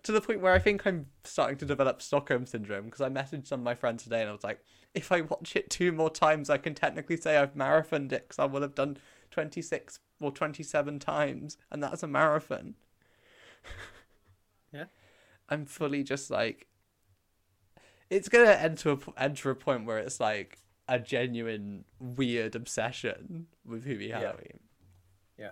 to 0.04 0.12
the 0.12 0.22
point 0.22 0.42
where 0.42 0.54
I 0.54 0.60
think 0.60 0.86
I'm 0.86 1.08
starting 1.24 1.58
to 1.58 1.66
develop 1.66 2.02
Stockholm 2.02 2.46
syndrome 2.46 2.86
because 2.86 3.02
I 3.02 3.10
messaged 3.10 3.48
some 3.48 3.62
of 3.62 3.64
my 3.64 3.76
friends 3.76 4.04
today 4.04 4.22
and 4.22 4.30
I 4.30 4.34
was 4.34 4.44
like, 4.44 4.64
if 4.94 5.12
I 5.12 5.22
watch 5.22 5.56
it 5.56 5.70
two 5.70 5.92
more 5.92 6.10
times, 6.10 6.50
I 6.50 6.58
can 6.58 6.76
technically 6.76 7.18
say 7.18 7.38
I've 7.38 7.56
marathoned 7.56 8.12
it 8.12 8.28
because 8.28 8.40
I 8.40 8.46
will 8.46 8.62
have 8.62 8.76
done 8.76 8.98
26 9.32 10.00
or 10.22 10.32
27 10.32 11.00
times, 11.00 11.58
and 11.72 11.82
that's 11.84 12.04
a 12.04 12.08
marathon. 12.08 12.76
Yeah. 14.74 14.86
I'm 15.50 15.66
fully 15.66 16.04
just 16.04 16.32
like, 16.32 16.68
it's 18.10 18.30
gonna 18.30 18.52
end 18.52 18.78
to 18.80 18.92
a, 18.92 18.98
p- 18.98 19.12
enter 19.18 19.50
a 19.50 19.56
point 19.56 19.86
where 19.86 19.98
it's 19.98 20.20
like 20.20 20.60
a 20.88 21.00
genuine 21.00 21.84
weird 22.00 22.56
obsession 22.56 23.48
with 23.66 23.86
Hubie 23.86 24.10
Yeah. 24.10 24.20
Halloween. 24.20 24.60
Yeah. 25.38 25.52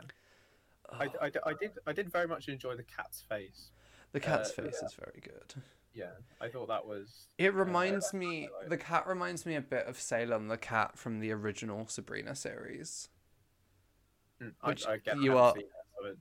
I, 0.91 1.05
I, 1.21 1.31
I 1.45 1.53
did 1.53 1.71
I 1.85 1.93
did 1.93 2.11
very 2.11 2.27
much 2.27 2.47
enjoy 2.47 2.75
the 2.75 2.83
cat's 2.83 3.21
face. 3.21 3.71
The 4.11 4.19
cat's 4.19 4.49
Uh, 4.51 4.63
face 4.63 4.77
yeah. 4.81 4.87
is 4.87 4.93
very 4.93 5.21
good. 5.21 5.61
Yeah, 5.93 6.11
I 6.39 6.47
thought 6.47 6.67
that 6.69 6.85
was. 6.85 7.27
It 7.37 7.53
reminds 7.53 8.05
that's 8.05 8.13
what 8.13 8.19
me. 8.19 8.49
The 8.67 8.77
cat 8.77 9.05
reminds 9.07 9.45
me 9.45 9.55
a 9.55 9.61
bit 9.61 9.85
of 9.87 9.99
Salem 9.99 10.47
the 10.47 10.57
cat 10.57 10.97
from 10.97 11.19
the 11.19 11.31
original 11.31 11.87
Sabrina 11.87 12.35
series. 12.35 13.09
Mm, 14.41 14.53
I, 14.61 14.67
Which 14.69 14.87
I 14.87 14.97
get 14.97 15.17
you 15.17 15.37
are- 15.37 15.53
that, 15.53 15.63
so 15.97 16.15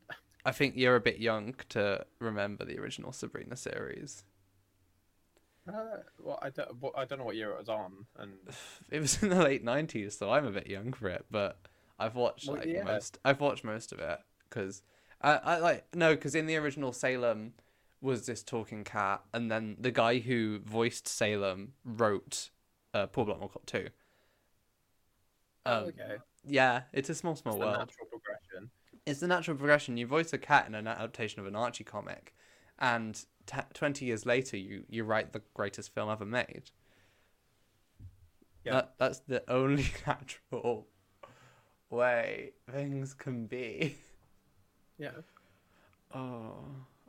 I 0.44 0.52
think 0.52 0.76
you're 0.76 0.96
a 0.96 1.00
bit 1.00 1.18
young 1.18 1.54
to 1.70 2.04
remember 2.20 2.64
the 2.64 2.78
original 2.78 3.12
Sabrina 3.12 3.56
series. 3.56 4.24
Uh, 5.68 5.98
well, 6.18 6.38
I 6.40 6.48
don't. 6.50 6.70
I 6.96 7.04
don't 7.04 7.18
know 7.18 7.26
what 7.26 7.36
year 7.36 7.50
it 7.50 7.58
was 7.58 7.68
on, 7.68 8.06
and 8.16 8.32
It 8.90 9.00
was 9.00 9.22
in 9.22 9.28
the 9.28 9.42
late 9.42 9.64
'90s, 9.64 10.12
so 10.18 10.30
I'm 10.32 10.46
a 10.46 10.50
bit 10.50 10.66
young 10.66 10.92
for 10.92 11.08
it. 11.08 11.26
But 11.30 11.58
I've 11.98 12.14
watched 12.14 12.48
Well, 12.48 12.56
like 12.56 12.66
yeah. 12.66 12.84
most. 12.84 13.18
I've 13.24 13.40
watched 13.40 13.64
most 13.64 13.92
of 13.92 13.98
it 13.98 14.18
because 14.48 14.82
I, 15.20 15.34
I 15.36 15.58
like 15.58 15.94
no 15.94 16.14
because 16.14 16.34
in 16.34 16.46
the 16.46 16.56
original 16.56 16.92
Salem 16.92 17.52
was 18.00 18.24
this 18.26 18.42
talking 18.42 18.82
cat, 18.84 19.22
and 19.34 19.50
then 19.50 19.76
the 19.78 19.90
guy 19.90 20.20
who 20.20 20.60
voiced 20.60 21.06
Salem 21.06 21.74
wrote 21.84 22.48
uh, 22.94 23.06
Paul 23.08 23.26
Blart 23.26 23.40
Mall 23.40 23.48
Cop 23.48 23.66
2. 23.66 23.88
oh, 25.66 25.72
Um, 25.78 25.84
okay, 25.84 26.16
Yeah, 26.48 26.82
it's 26.92 27.10
a 27.10 27.14
small, 27.14 27.32
it's 27.32 27.42
small 27.42 27.54
the 27.54 27.60
world. 27.66 27.78
natural 27.78 28.06
progression. 28.06 28.70
It's 29.06 29.20
the 29.20 29.26
natural 29.28 29.56
progression. 29.56 29.96
You 29.96 30.06
voice 30.06 30.32
a 30.32 30.38
cat 30.38 30.66
in 30.66 30.74
an 30.74 30.86
adaptation 30.86 31.40
of 31.40 31.46
an 31.46 31.56
Archie 31.56 31.84
comic, 31.84 32.34
and 32.78 33.14
t- 33.46 33.56
twenty 33.74 34.04
years 34.06 34.26
later, 34.26 34.56
you 34.56 34.84
you 34.88 35.04
write 35.04 35.32
the 35.32 35.42
greatest 35.54 35.94
film 35.94 36.10
ever 36.10 36.26
made. 36.26 36.70
Yeah. 38.64 38.72
That, 38.72 38.94
that's 38.98 39.20
the 39.20 39.48
only 39.50 39.86
natural 40.06 40.86
way 41.90 42.52
things 42.70 43.14
can 43.14 43.46
be. 43.46 43.96
Yeah, 44.98 45.10
Oh, 46.14 46.54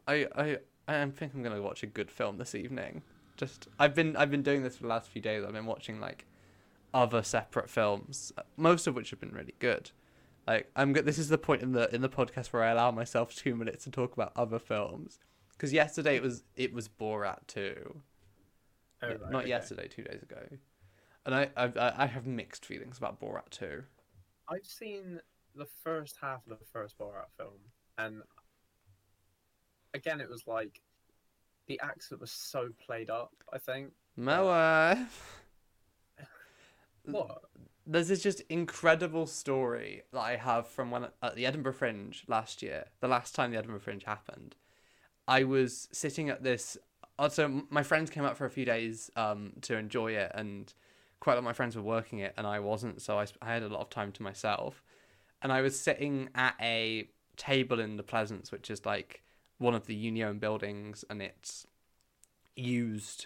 I 0.07 0.27
I 0.35 0.57
I 0.87 1.05
think 1.07 1.33
I'm 1.33 1.41
gonna 1.43 1.61
watch 1.61 1.83
a 1.83 1.87
good 1.87 2.11
film 2.11 2.37
this 2.37 2.53
evening. 2.55 3.01
Just 3.37 3.67
I've 3.79 3.95
been 3.95 4.15
I've 4.15 4.31
been 4.31 4.43
doing 4.43 4.63
this 4.63 4.75
for 4.77 4.83
the 4.83 4.89
last 4.89 5.09
few 5.09 5.21
days. 5.21 5.43
I've 5.45 5.53
been 5.53 5.65
watching 5.65 5.99
like 5.99 6.25
other 6.93 7.23
separate 7.23 7.69
films, 7.69 8.31
most 8.57 8.87
of 8.87 8.95
which 8.95 9.09
have 9.11 9.19
been 9.19 9.31
really 9.31 9.55
good. 9.59 9.91
Like 10.47 10.71
I'm 10.75 10.93
good. 10.93 11.05
This 11.05 11.19
is 11.19 11.29
the 11.29 11.37
point 11.37 11.61
in 11.61 11.73
the 11.73 11.93
in 11.93 12.01
the 12.01 12.09
podcast 12.09 12.47
where 12.47 12.63
I 12.63 12.71
allow 12.71 12.91
myself 12.91 13.35
two 13.35 13.55
minutes 13.55 13.83
to 13.83 13.91
talk 13.91 14.13
about 14.13 14.31
other 14.35 14.59
films. 14.59 15.19
Because 15.51 15.73
yesterday 15.73 16.15
it 16.15 16.23
was 16.23 16.43
it 16.55 16.73
was 16.73 16.87
Borat 16.87 17.39
two. 17.47 18.01
Oh, 19.01 19.07
right, 19.07 19.31
Not 19.31 19.41
okay. 19.41 19.49
yesterday, 19.49 19.87
two 19.87 20.03
days 20.03 20.21
ago. 20.23 20.41
And 21.25 21.35
I, 21.35 21.49
I 21.55 21.93
I 22.03 22.05
have 22.07 22.25
mixed 22.25 22.65
feelings 22.65 22.97
about 22.97 23.19
Borat 23.21 23.49
two. 23.51 23.83
I've 24.47 24.65
seen 24.65 25.19
the 25.55 25.67
first 25.83 26.17
half 26.19 26.41
of 26.49 26.57
the 26.57 26.65
first 26.73 26.97
Borat 26.97 27.29
film, 27.37 27.59
and 27.97 28.21
again, 29.93 30.21
it 30.21 30.29
was 30.29 30.47
like 30.47 30.81
the 31.67 31.79
accent 31.83 32.21
was 32.21 32.31
so 32.31 32.69
played 32.83 33.09
up. 33.09 33.33
I 33.53 33.59
think. 33.59 33.91
Moa. 34.15 34.91
Uh, 34.91 34.95
What? 37.11 37.49
there's 37.89 38.07
this 38.07 38.21
just 38.21 38.41
incredible 38.49 39.25
story 39.25 40.03
that 40.13 40.19
I 40.19 40.35
have 40.35 40.67
from 40.67 40.91
when 40.91 41.07
at 41.23 41.35
the 41.35 41.47
Edinburgh 41.47 41.73
Fringe 41.73 42.23
last 42.27 42.61
year, 42.61 42.85
the 42.99 43.07
last 43.07 43.33
time 43.33 43.49
the 43.49 43.57
Edinburgh 43.57 43.79
Fringe 43.79 44.03
happened. 44.03 44.55
I 45.27 45.43
was 45.43 45.89
sitting 45.91 46.29
at 46.29 46.43
this. 46.43 46.77
Also, 47.17 47.63
my 47.71 47.81
friends 47.81 48.11
came 48.11 48.23
up 48.23 48.37
for 48.37 48.45
a 48.45 48.49
few 48.49 48.63
days 48.63 49.09
um, 49.15 49.53
to 49.61 49.75
enjoy 49.75 50.11
it, 50.11 50.31
and 50.35 50.71
quite 51.19 51.33
a 51.33 51.35
lot 51.35 51.39
of 51.39 51.45
my 51.45 51.53
friends 51.53 51.75
were 51.75 51.81
working 51.81 52.19
it, 52.19 52.35
and 52.37 52.45
I 52.45 52.59
wasn't, 52.59 53.01
so 53.01 53.17
I, 53.17 53.25
I 53.41 53.53
had 53.53 53.63
a 53.63 53.67
lot 53.67 53.81
of 53.81 53.89
time 53.89 54.11
to 54.13 54.23
myself. 54.23 54.83
And 55.41 55.51
I 55.51 55.61
was 55.61 55.79
sitting 55.79 56.29
at 56.35 56.53
a 56.61 57.09
table 57.37 57.79
in 57.79 57.97
the 57.97 58.03
Pleasance, 58.03 58.51
which 58.51 58.69
is 58.69 58.85
like 58.85 59.23
one 59.57 59.73
of 59.73 59.87
the 59.87 59.95
Union 59.95 60.37
buildings, 60.37 61.03
and 61.09 61.23
it's 61.23 61.65
used. 62.55 63.25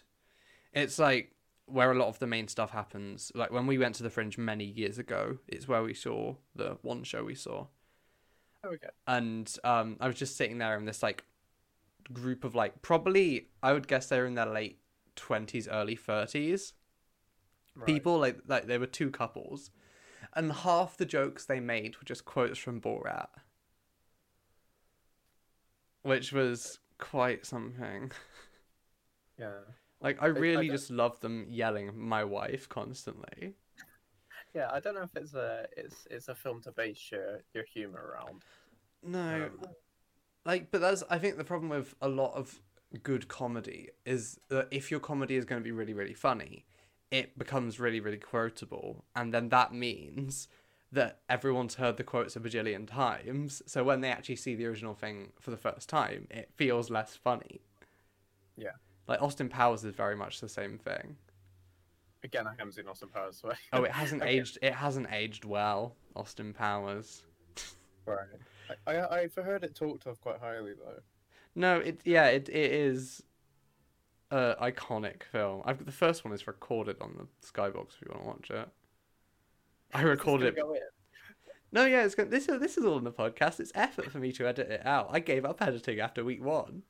It's 0.71 0.97
like 0.97 1.33
where 1.65 1.91
a 1.91 1.95
lot 1.95 2.07
of 2.07 2.19
the 2.19 2.27
main 2.27 2.47
stuff 2.47 2.71
happens. 2.71 3.31
Like 3.35 3.51
when 3.51 3.67
we 3.67 3.77
went 3.77 3.95
to 3.95 4.03
the 4.03 4.09
Fringe 4.09 4.37
many 4.37 4.65
years 4.65 4.97
ago, 4.97 5.37
it's 5.47 5.67
where 5.67 5.83
we 5.83 5.93
saw 5.93 6.35
the 6.55 6.77
one 6.81 7.03
show 7.03 7.23
we 7.23 7.35
saw. 7.35 7.67
Oh, 8.63 8.69
okay. 8.69 8.89
And 9.07 9.53
um, 9.63 9.97
I 9.99 10.07
was 10.07 10.15
just 10.15 10.37
sitting 10.37 10.57
there 10.57 10.77
in 10.77 10.85
this 10.85 11.03
like 11.03 11.23
group 12.11 12.43
of 12.43 12.53
like 12.53 12.81
probably 12.81 13.47
I 13.61 13.73
would 13.73 13.87
guess 13.87 14.07
they 14.07 14.19
were 14.19 14.25
in 14.25 14.35
their 14.35 14.45
late 14.45 14.79
twenties, 15.15 15.67
early 15.67 15.95
thirties 15.95 16.73
Right. 17.75 17.87
people. 17.87 18.19
Like 18.19 18.39
like 18.47 18.67
they 18.67 18.77
were 18.77 18.85
two 18.85 19.09
couples, 19.09 19.71
and 20.35 20.51
half 20.51 20.95
the 20.97 21.05
jokes 21.05 21.45
they 21.45 21.59
made 21.59 21.97
were 21.97 22.05
just 22.05 22.23
quotes 22.25 22.59
from 22.59 22.79
Borat, 22.79 23.29
which 26.03 26.31
was 26.31 26.79
quite 26.97 27.45
something. 27.45 28.11
Yeah. 29.39 29.61
Like 30.03 30.21
I 30.21 30.25
I 30.25 30.29
really 30.29 30.67
don't- 30.67 30.75
just 30.75 30.91
love 30.91 31.19
them 31.21 31.47
yelling 31.49 31.97
my 31.97 32.23
wife 32.23 32.67
constantly. 32.69 33.55
Yeah, 34.53 34.69
I 34.71 34.79
don't 34.79 34.93
know 34.95 35.01
if 35.03 35.15
it's 35.15 35.33
a 35.33 35.65
it's 35.75 36.07
it's 36.11 36.27
a 36.27 36.35
film 36.35 36.61
to 36.63 36.71
base 36.71 37.09
your 37.11 37.41
your 37.53 37.63
humor 37.63 38.13
around. 38.13 38.43
No, 39.01 39.45
Um, 39.45 39.59
like, 40.45 40.71
but 40.71 40.81
that's 40.81 41.03
I 41.09 41.17
think 41.17 41.37
the 41.37 41.43
problem 41.43 41.69
with 41.69 41.95
a 42.01 42.07
lot 42.07 42.33
of 42.35 42.61
good 43.01 43.27
comedy 43.27 43.89
is 44.05 44.39
that 44.49 44.67
if 44.69 44.91
your 44.91 44.99
comedy 44.99 45.35
is 45.35 45.45
going 45.45 45.59
to 45.61 45.63
be 45.63 45.71
really 45.71 45.93
really 45.93 46.13
funny, 46.13 46.65
it 47.09 47.37
becomes 47.37 47.79
really 47.79 47.99
really 47.99 48.17
quotable, 48.17 49.05
and 49.15 49.33
then 49.33 49.49
that 49.49 49.73
means 49.73 50.47
that 50.91 51.21
everyone's 51.27 51.75
heard 51.75 51.97
the 51.97 52.03
quotes 52.03 52.35
a 52.35 52.39
bajillion 52.39 52.85
times. 52.87 53.63
So 53.65 53.83
when 53.83 54.01
they 54.01 54.09
actually 54.11 54.35
see 54.35 54.53
the 54.53 54.67
original 54.67 54.93
thing 54.93 55.31
for 55.39 55.49
the 55.49 55.57
first 55.57 55.89
time, 55.89 56.27
it 56.29 56.51
feels 56.53 56.91
less 56.91 57.15
funny. 57.15 57.61
Yeah. 58.55 58.73
Like 59.07 59.21
Austin 59.21 59.49
Powers 59.49 59.83
is 59.83 59.93
very 59.95 60.15
much 60.15 60.39
the 60.39 60.49
same 60.49 60.77
thing. 60.77 61.15
Again, 62.23 62.47
I 62.47 62.51
haven't 62.57 62.73
seen 62.73 62.87
Austin 62.87 63.09
Powers, 63.09 63.37
so 63.41 63.51
Oh, 63.73 63.83
it 63.83 63.91
hasn't 63.91 64.21
Okay. 64.23 64.37
aged. 64.39 64.57
It 64.61 64.73
hasn't 64.73 65.07
aged 65.11 65.43
well. 65.45 65.95
Austin 66.15 66.53
Powers. 66.53 67.23
right. 68.05 68.17
I, 68.87 68.95
I 68.95 69.19
I've 69.21 69.35
heard 69.35 69.63
it 69.63 69.75
talked 69.75 70.05
of 70.05 70.21
quite 70.21 70.39
highly 70.39 70.73
though. 70.73 71.01
No, 71.55 71.79
it 71.79 71.99
yeah, 72.05 72.27
it 72.27 72.47
it 72.49 72.71
is 72.71 73.21
a 74.31 74.55
iconic 74.61 75.23
film. 75.23 75.61
I've 75.65 75.85
the 75.85 75.91
first 75.91 76.23
one 76.23 76.33
is 76.33 76.47
recorded 76.47 76.95
on 77.01 77.13
the 77.17 77.27
Skybox 77.47 77.95
if 77.95 78.01
you 78.01 78.11
want 78.11 78.21
to 78.23 78.27
watch 78.55 78.61
it. 78.61 78.69
I 79.93 80.01
recorded 80.03 80.47
it. 80.47 80.55
gonna 80.55 80.67
go 80.69 80.73
in? 80.75 80.81
No, 81.73 81.85
yeah, 81.85 82.03
it's 82.05 82.15
go- 82.15 82.25
this 82.25 82.47
is 82.47 82.59
this 82.59 82.77
is 82.77 82.85
all 82.85 82.97
in 82.97 83.03
the 83.03 83.11
podcast. 83.11 83.59
It's 83.59 83.71
effort 83.75 84.09
for 84.11 84.19
me 84.19 84.31
to 84.31 84.47
edit 84.47 84.69
it 84.71 84.85
out. 84.85 85.09
I 85.11 85.19
gave 85.19 85.43
up 85.43 85.61
editing 85.61 85.99
after 85.99 86.23
week 86.23 86.43
one. 86.43 86.83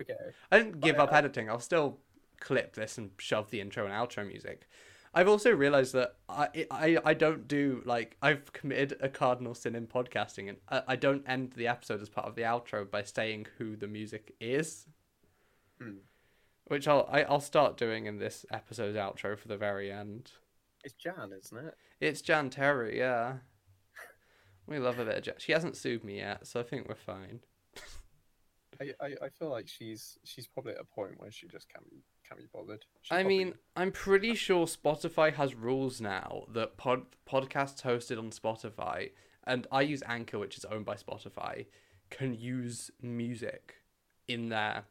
Okay. 0.00 0.14
I 0.50 0.58
didn't 0.58 0.80
give 0.80 0.98
I- 0.98 1.04
up 1.04 1.12
I- 1.12 1.18
editing. 1.18 1.48
I'll 1.48 1.60
still 1.60 1.98
clip 2.40 2.74
this 2.74 2.98
and 2.98 3.10
shove 3.18 3.50
the 3.50 3.60
intro 3.60 3.84
and 3.86 3.92
outro 3.94 4.26
music. 4.26 4.68
I've 5.16 5.28
also 5.28 5.52
realized 5.52 5.92
that 5.92 6.16
I, 6.28 6.66
I 6.72 6.98
I 7.04 7.14
don't 7.14 7.46
do 7.46 7.82
like 7.84 8.16
I've 8.20 8.52
committed 8.52 8.96
a 9.00 9.08
cardinal 9.08 9.54
sin 9.54 9.76
in 9.76 9.86
podcasting, 9.86 10.48
and 10.48 10.58
I, 10.68 10.82
I 10.88 10.96
don't 10.96 11.22
end 11.28 11.52
the 11.56 11.68
episode 11.68 12.02
as 12.02 12.08
part 12.08 12.26
of 12.26 12.34
the 12.34 12.42
outro 12.42 12.90
by 12.90 13.04
saying 13.04 13.46
who 13.58 13.76
the 13.76 13.86
music 13.86 14.34
is, 14.40 14.86
Hmm. 15.80 15.98
which 16.66 16.88
I'll 16.88 17.08
I, 17.12 17.22
I'll 17.22 17.38
start 17.40 17.76
doing 17.76 18.06
in 18.06 18.18
this 18.18 18.44
episode's 18.52 18.96
outro 18.96 19.38
for 19.38 19.46
the 19.46 19.56
very 19.56 19.92
end. 19.92 20.32
It's 20.82 20.94
Jan, 20.94 21.30
isn't 21.32 21.58
it? 21.64 21.76
It's 22.00 22.20
Jan 22.20 22.50
Terry, 22.50 22.98
yeah. 22.98 23.34
We 24.66 24.78
love 24.80 24.98
a 24.98 25.04
bit 25.04 25.16
of 25.18 25.22
Jan. 25.22 25.34
She 25.38 25.52
hasn't 25.52 25.76
sued 25.76 26.02
me 26.02 26.16
yet, 26.18 26.46
so 26.46 26.58
I 26.58 26.64
think 26.64 26.88
we're 26.88 26.94
fine. 26.96 27.38
I, 28.80 29.04
I, 29.04 29.14
I 29.26 29.28
feel 29.28 29.50
like 29.50 29.68
she's 29.68 30.18
she's 30.24 30.46
probably 30.46 30.72
at 30.72 30.80
a 30.80 30.84
point 30.84 31.12
where 31.18 31.30
she 31.30 31.46
just 31.48 31.68
can't 31.72 31.88
be 31.90 32.02
can't 32.28 32.40
be 32.40 32.46
bothered. 32.52 32.84
I 33.10 33.16
probably- 33.22 33.44
mean, 33.44 33.54
I'm 33.76 33.92
pretty 33.92 34.34
sure 34.34 34.66
Spotify 34.66 35.32
has 35.34 35.54
rules 35.54 36.00
now 36.00 36.44
that 36.52 36.76
pod 36.76 37.02
podcasts 37.28 37.82
hosted 37.82 38.18
on 38.18 38.30
Spotify 38.30 39.10
and 39.46 39.66
I 39.70 39.82
use 39.82 40.02
Anchor, 40.06 40.38
which 40.38 40.56
is 40.56 40.64
owned 40.64 40.86
by 40.86 40.94
Spotify, 40.96 41.66
can 42.10 42.34
use 42.34 42.90
music 43.02 43.74
in 44.26 44.48
their 44.48 44.84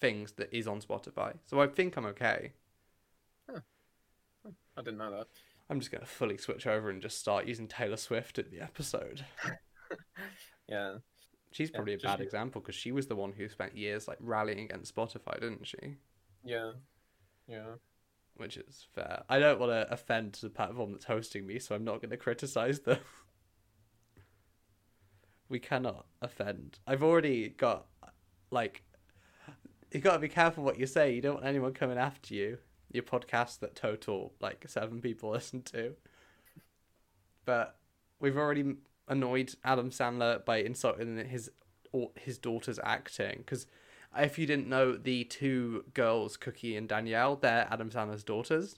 things 0.00 0.32
that 0.32 0.52
is 0.52 0.66
on 0.66 0.80
Spotify. 0.80 1.34
So 1.44 1.60
I 1.60 1.66
think 1.66 1.96
I'm 1.96 2.06
okay. 2.06 2.52
I 4.78 4.82
didn't 4.82 4.98
know 4.98 5.10
that. 5.10 5.26
I'm 5.70 5.80
just 5.80 5.90
gonna 5.90 6.06
fully 6.06 6.36
switch 6.36 6.66
over 6.66 6.90
and 6.90 7.00
just 7.02 7.18
start 7.18 7.46
using 7.46 7.66
Taylor 7.66 7.96
Swift 7.96 8.38
at 8.38 8.50
the 8.50 8.60
episode. 8.60 9.24
Yeah. 10.68 10.96
She's 11.56 11.70
Yeah, 11.72 11.72
probably 11.72 11.94
a 11.94 11.98
bad 11.98 12.20
example 12.20 12.60
because 12.60 12.74
she 12.74 12.92
was 12.92 13.06
the 13.06 13.16
one 13.16 13.32
who 13.32 13.48
spent 13.48 13.74
years 13.74 14.06
like 14.06 14.18
rallying 14.20 14.58
against 14.58 14.94
Spotify, 14.94 15.40
didn't 15.40 15.66
she? 15.66 15.96
Yeah. 16.44 16.72
Yeah. 17.48 17.76
Which 18.36 18.58
is 18.58 18.86
fair. 18.94 19.22
I 19.30 19.38
don't 19.38 19.58
want 19.58 19.72
to 19.72 19.90
offend 19.90 20.34
the 20.34 20.50
platform 20.50 20.92
that's 20.92 21.06
hosting 21.06 21.46
me, 21.46 21.58
so 21.58 21.74
I'm 21.74 21.82
not 21.82 22.02
going 22.02 22.10
to 22.10 22.18
criticize 22.18 22.80
them. 22.80 22.98
we 25.48 25.58
cannot 25.58 26.04
offend. 26.20 26.78
I've 26.86 27.02
already 27.02 27.48
got 27.48 27.86
like 28.50 28.82
you 29.90 30.00
got 30.00 30.12
to 30.12 30.18
be 30.18 30.28
careful 30.28 30.62
what 30.62 30.78
you 30.78 30.86
say. 30.86 31.14
You 31.14 31.22
don't 31.22 31.36
want 31.36 31.46
anyone 31.46 31.72
coming 31.72 31.96
after 31.96 32.34
you. 32.34 32.58
Your 32.92 33.02
podcast 33.02 33.60
that 33.60 33.74
total 33.74 34.34
like 34.40 34.66
seven 34.68 35.00
people 35.00 35.30
listen 35.30 35.62
to. 35.62 35.94
But 37.46 37.78
we've 38.20 38.36
already 38.36 38.74
annoyed 39.08 39.54
Adam 39.64 39.90
Sandler 39.90 40.44
by 40.44 40.58
insulting 40.58 41.16
his 41.28 41.50
or 41.92 42.10
his 42.16 42.38
daughter's 42.38 42.78
acting 42.82 43.38
because 43.38 43.66
if 44.18 44.38
you 44.38 44.46
didn't 44.46 44.68
know, 44.68 44.96
the 44.96 45.24
two 45.24 45.84
girls, 45.94 46.36
Cookie 46.36 46.76
and 46.76 46.88
Danielle, 46.88 47.36
they're 47.36 47.68
Adam 47.70 47.90
Sandler's 47.90 48.24
daughters 48.24 48.76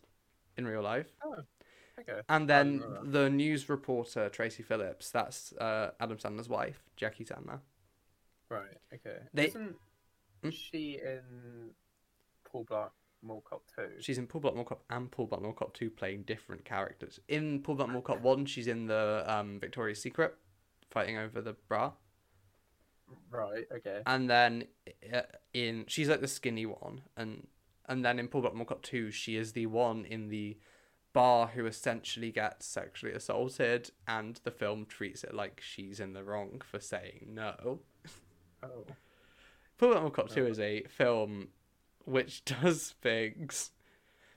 in 0.57 0.67
real 0.67 0.83
life. 0.83 1.07
Oh, 1.25 1.37
Okay. 2.01 2.21
And 2.29 2.49
then 2.49 2.81
the 3.03 3.29
news 3.29 3.69
reporter 3.69 4.29
Tracy 4.29 4.63
Phillips, 4.63 5.11
that's 5.11 5.53
uh, 5.55 5.91
Adam 5.99 6.17
Sandler's 6.17 6.49
wife, 6.49 6.85
Jackie 6.97 7.25
Sandler. 7.25 7.59
Right. 8.49 8.79
Okay. 8.95 9.19
They- 9.35 9.49
Isn't 9.49 9.77
Hmm? 10.45 10.51
she 10.51 11.01
in 11.03 11.73
Paul 12.45 12.65
Blart 12.65 12.91
Mall 13.23 13.43
Cop 13.49 13.63
2? 13.77 14.01
She's 14.01 14.19
in 14.19 14.27
Paul 14.27 14.43
Blart 14.43 14.55
Mall 14.55 14.65
Cop 14.65 14.83
and 14.91 15.11
Paul 15.11 15.29
Blart 15.29 15.43
Mall 15.43 15.53
Cop 15.53 15.75
2 15.75 15.91
playing 15.91 16.23
different 16.23 16.65
characters. 16.65 17.21
In 17.29 17.61
Paul 17.61 17.77
Blart 17.77 17.91
Mall 17.91 18.03
Cop 18.03 18.21
1, 18.21 18.47
she's 18.47 18.67
in 18.67 18.87
the 18.87 19.25
um, 19.27 19.59
Victoria's 19.61 20.01
Secret, 20.01 20.35
fighting 20.91 21.19
over 21.19 21.41
the 21.41 21.55
bra. 21.69 21.93
Right. 23.31 23.65
Okay. 23.75 24.03
And 24.07 24.29
then 24.29 24.65
uh, 25.13 25.23
in 25.55 25.85
she's 25.89 26.09
like 26.09 26.21
the 26.21 26.29
skinny 26.29 26.67
one, 26.67 27.03
and 27.17 27.47
and 27.87 28.05
then 28.05 28.19
in 28.19 28.29
Paul 28.29 28.43
Blart 28.43 28.55
Mall 28.55 28.67
Cop 28.67 28.83
2, 28.83 29.11
she 29.11 29.37
is 29.37 29.53
the 29.53 29.67
one 29.67 30.05
in 30.05 30.29
the 30.29 30.59
bar 31.15 31.49
who 31.49 31.67
essentially 31.67 32.31
gets 32.31 32.67
sexually 32.67 33.15
assaulted, 33.15 33.91
and 34.07 34.41
the 34.45 34.51
film 34.51 34.87
treats 34.87 35.25
it 35.25 35.35
like 35.35 35.61
she's 35.63 36.01
in 36.01 36.13
the 36.13 36.25
wrong 36.25 36.61
for 36.65 36.81
saying 36.81 37.29
no. 37.29 37.81
Oh. 38.63 38.85
Paul 39.79 39.91
Blart 39.91 40.03
Mall 40.03 40.11
Cop 40.11 40.29
2 40.29 40.47
is 40.47 40.59
a 40.59 40.83
film 40.89 41.49
which 42.09 42.45
does 42.63 42.95
things. 43.01 43.71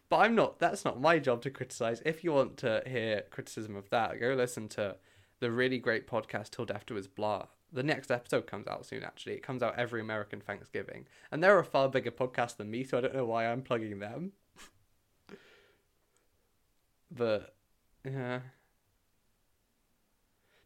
But 0.10 0.18
I'm 0.18 0.36
not, 0.36 0.60
that's 0.60 0.84
not 0.84 1.00
my 1.00 1.20
job 1.20 1.42
to 1.44 1.50
criticize. 1.50 2.02
If 2.06 2.24
you 2.24 2.34
want 2.34 2.58
to 2.58 2.84
hear 2.86 3.24
criticism 3.32 3.76
of 3.78 3.90
that, 3.92 4.20
go 4.20 4.34
listen 4.34 4.68
to 4.70 4.98
the 5.40 5.52
really 5.52 5.80
great 5.80 6.06
podcast 6.06 6.52
Till 6.52 6.66
Death 6.66 6.86
Do 6.86 6.98
Us 6.98 7.08
Blart. 7.08 7.48
The 7.72 7.84
next 7.84 8.12
episode 8.12 8.46
comes 8.46 8.68
out 8.68 8.86
soon, 8.86 9.04
actually. 9.04 9.36
It 9.36 9.44
comes 9.44 9.64
out 9.64 9.80
every 9.80 10.02
American 10.02 10.42
Thanksgiving. 10.42 11.06
And 11.32 11.42
they're 11.42 11.58
a 11.58 11.64
far 11.64 11.88
bigger 11.88 12.12
podcast 12.12 12.58
than 12.58 12.70
me, 12.70 12.84
so 12.84 12.98
I 12.98 13.02
don't 13.02 13.16
know 13.16 13.26
why 13.26 13.48
I'm 13.48 13.62
plugging 13.62 14.00
them. 14.00 14.34
but, 17.12 17.56
yeah. 18.04 18.40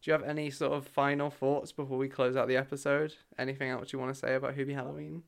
Do 0.01 0.11
you 0.11 0.13
have 0.13 0.23
any 0.23 0.49
sort 0.49 0.73
of 0.73 0.87
final 0.87 1.29
thoughts 1.29 1.71
before 1.71 1.99
we 1.99 2.09
close 2.09 2.35
out 2.35 2.47
the 2.47 2.57
episode? 2.57 3.13
Anything 3.37 3.69
else 3.69 3.93
you 3.93 3.99
want 3.99 4.13
to 4.13 4.19
say 4.19 4.33
about 4.33 4.55
Hubie 4.55 4.73
Halloween? 4.73 5.21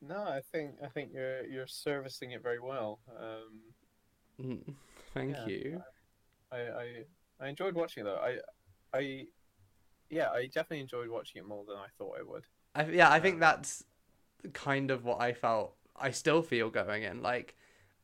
No, 0.00 0.22
I 0.22 0.40
think 0.52 0.76
I 0.82 0.88
think 0.88 1.12
you're 1.12 1.44
you're 1.46 1.66
servicing 1.66 2.32
it 2.32 2.42
very 2.42 2.60
well. 2.60 3.00
Um, 3.18 3.74
Mm, 4.40 4.74
Thank 5.14 5.34
Yeah. 5.34 5.46
you. 5.46 5.82
I, 6.52 6.56
I 6.58 7.04
I 7.40 7.48
enjoyed 7.48 7.74
watching 7.74 8.02
it 8.02 8.04
though. 8.04 8.16
I 8.16 8.38
I 8.98 9.26
yeah, 10.10 10.30
I 10.30 10.46
definitely 10.46 10.80
enjoyed 10.80 11.08
watching 11.10 11.40
it 11.42 11.46
more 11.48 11.64
than 11.66 11.76
I 11.78 11.88
thought 11.98 12.18
I 12.18 12.22
would. 12.22 12.44
I, 12.74 12.84
yeah, 12.86 13.10
I 13.10 13.20
think 13.20 13.40
Um, 13.40 13.40
that's 13.40 13.84
kind 14.54 14.90
of 14.90 15.04
what 15.04 15.20
I 15.20 15.34
felt. 15.34 15.76
I 15.96 16.10
still 16.12 16.42
feel 16.42 16.70
going 16.70 17.04
in. 17.04 17.22
Like, 17.22 17.56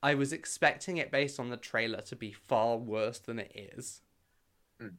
I 0.02 0.14
was 0.14 0.32
expecting 0.32 0.98
it 0.98 1.10
based 1.12 1.40
on 1.40 1.50
the 1.50 1.56
trailer 1.58 2.00
to 2.02 2.16
be 2.16 2.32
far 2.32 2.76
worse 2.78 3.18
than 3.20 3.38
it 3.40 3.52
is. 3.76 4.02
Mm. 4.80 4.94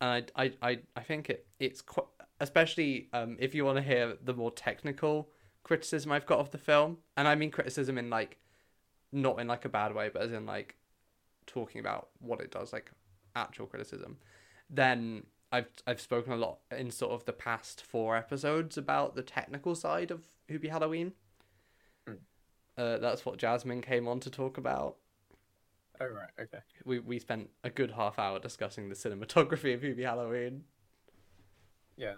And 0.00 0.30
I, 0.36 0.44
I, 0.44 0.52
I, 0.70 0.78
I 0.96 1.00
think 1.02 1.30
it, 1.30 1.46
it's 1.58 1.80
quite, 1.82 2.06
especially 2.40 3.08
um, 3.12 3.36
if 3.38 3.54
you 3.54 3.64
want 3.64 3.76
to 3.78 3.82
hear 3.82 4.16
the 4.22 4.34
more 4.34 4.50
technical 4.50 5.30
criticism 5.64 6.12
I've 6.12 6.26
got 6.26 6.38
of 6.38 6.52
the 6.52 6.58
film, 6.58 6.98
and 7.16 7.26
I 7.26 7.34
mean 7.34 7.50
criticism 7.50 7.98
in 7.98 8.08
like, 8.08 8.38
not 9.10 9.40
in 9.40 9.48
like 9.48 9.64
a 9.64 9.68
bad 9.68 9.94
way, 9.94 10.10
but 10.12 10.22
as 10.22 10.32
in 10.32 10.46
like 10.46 10.76
talking 11.46 11.80
about 11.80 12.10
what 12.20 12.40
it 12.40 12.52
does, 12.52 12.72
like 12.72 12.92
actual 13.34 13.66
criticism. 13.66 14.18
Then 14.70 15.24
I've 15.50 15.68
I've 15.86 16.00
spoken 16.00 16.32
a 16.32 16.36
lot 16.36 16.58
in 16.76 16.90
sort 16.90 17.12
of 17.12 17.24
the 17.24 17.32
past 17.32 17.82
four 17.82 18.16
episodes 18.16 18.78
about 18.78 19.16
the 19.16 19.22
technical 19.22 19.74
side 19.74 20.10
of 20.10 20.22
Hubie 20.48 20.70
Halloween. 20.70 21.12
Hmm. 22.06 22.14
Uh, 22.76 22.98
that's 22.98 23.24
what 23.24 23.38
Jasmine 23.38 23.82
came 23.82 24.06
on 24.06 24.20
to 24.20 24.30
talk 24.30 24.58
about. 24.58 24.96
Oh 26.00 26.06
right, 26.06 26.30
okay. 26.40 26.58
We 26.84 26.98
we 26.98 27.18
spent 27.18 27.50
a 27.62 27.70
good 27.70 27.92
half 27.92 28.18
hour 28.18 28.38
discussing 28.38 28.88
the 28.88 28.96
cinematography 28.96 29.74
of 29.74 29.80
Hubie 29.80 30.04
Halloween. 30.04 30.64
Yeah. 31.96 32.14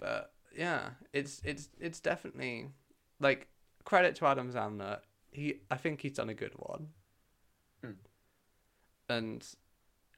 But 0.00 0.32
yeah, 0.58 0.90
it's 1.12 1.40
it's 1.44 1.68
it's 1.80 2.00
definitely 2.00 2.66
like 3.20 3.46
credit 3.84 4.16
to 4.16 4.26
Adam 4.26 4.52
Sandler. 4.52 4.98
He 5.30 5.60
I 5.70 5.76
think 5.76 6.00
he's 6.02 6.14
done 6.14 6.28
a 6.28 6.34
good 6.34 6.52
one. 6.56 6.88
Hmm. 7.84 7.92
And 9.08 9.46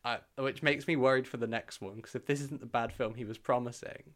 I 0.04 0.20
which 0.38 0.62
makes 0.62 0.88
me 0.88 0.96
worried 0.96 1.28
for 1.28 1.36
the 1.36 1.46
next 1.46 1.82
one 1.82 1.96
because 1.96 2.14
if 2.14 2.24
this 2.26 2.40
isn't 2.40 2.60
the 2.60 2.66
bad 2.66 2.92
film 2.92 3.14
he 3.14 3.24
was 3.26 3.36
promising, 3.38 4.14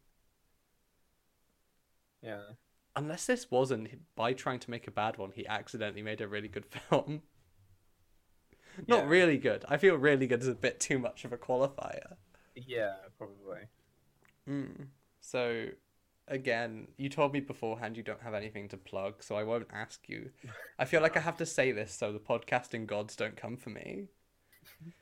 Yeah. 2.21 2.41
unless 2.95 3.27
this 3.27 3.51
wasn't 3.51 3.89
by 4.15 4.33
trying 4.33 4.59
to 4.59 4.71
make 4.71 4.87
a 4.87 4.91
bad 4.91 5.17
one, 5.17 5.31
he 5.31 5.45
accidentally 5.47 6.01
made 6.01 6.21
a 6.21 6.27
really 6.27 6.47
good 6.47 6.65
film. 6.89 7.21
Not 8.87 9.03
Yeah. 9.03 9.07
really 9.09 9.37
good. 9.37 9.63
I 9.69 9.77
feel 9.77 9.95
really 9.95 10.27
good 10.27 10.41
is 10.41 10.47
a 10.47 10.55
bit 10.55 10.79
too 10.79 10.99
much 10.99 11.23
of 11.23 11.31
a 11.31 11.37
qualifier. 11.37 12.15
Yeah, 12.55 12.95
probably. 13.17 13.67
Mm. 14.49 14.87
So, 15.21 15.67
again, 16.27 16.87
you 16.97 17.09
told 17.09 17.33
me 17.33 17.39
beforehand 17.39 17.97
you 17.97 18.03
don't 18.03 18.21
have 18.21 18.33
anything 18.33 18.67
to 18.69 18.77
plug, 18.77 19.23
so 19.23 19.35
I 19.35 19.43
won't 19.43 19.67
ask 19.71 20.07
you. 20.09 20.31
I 20.79 20.85
feel 20.85 21.01
like 21.01 21.17
I 21.17 21.19
have 21.21 21.37
to 21.37 21.45
say 21.45 21.71
this 21.71 21.93
so 21.93 22.11
the 22.11 22.19
podcasting 22.19 22.85
gods 22.87 23.15
don't 23.15 23.35
come 23.37 23.57
for 23.57 23.69
me. 23.69 24.07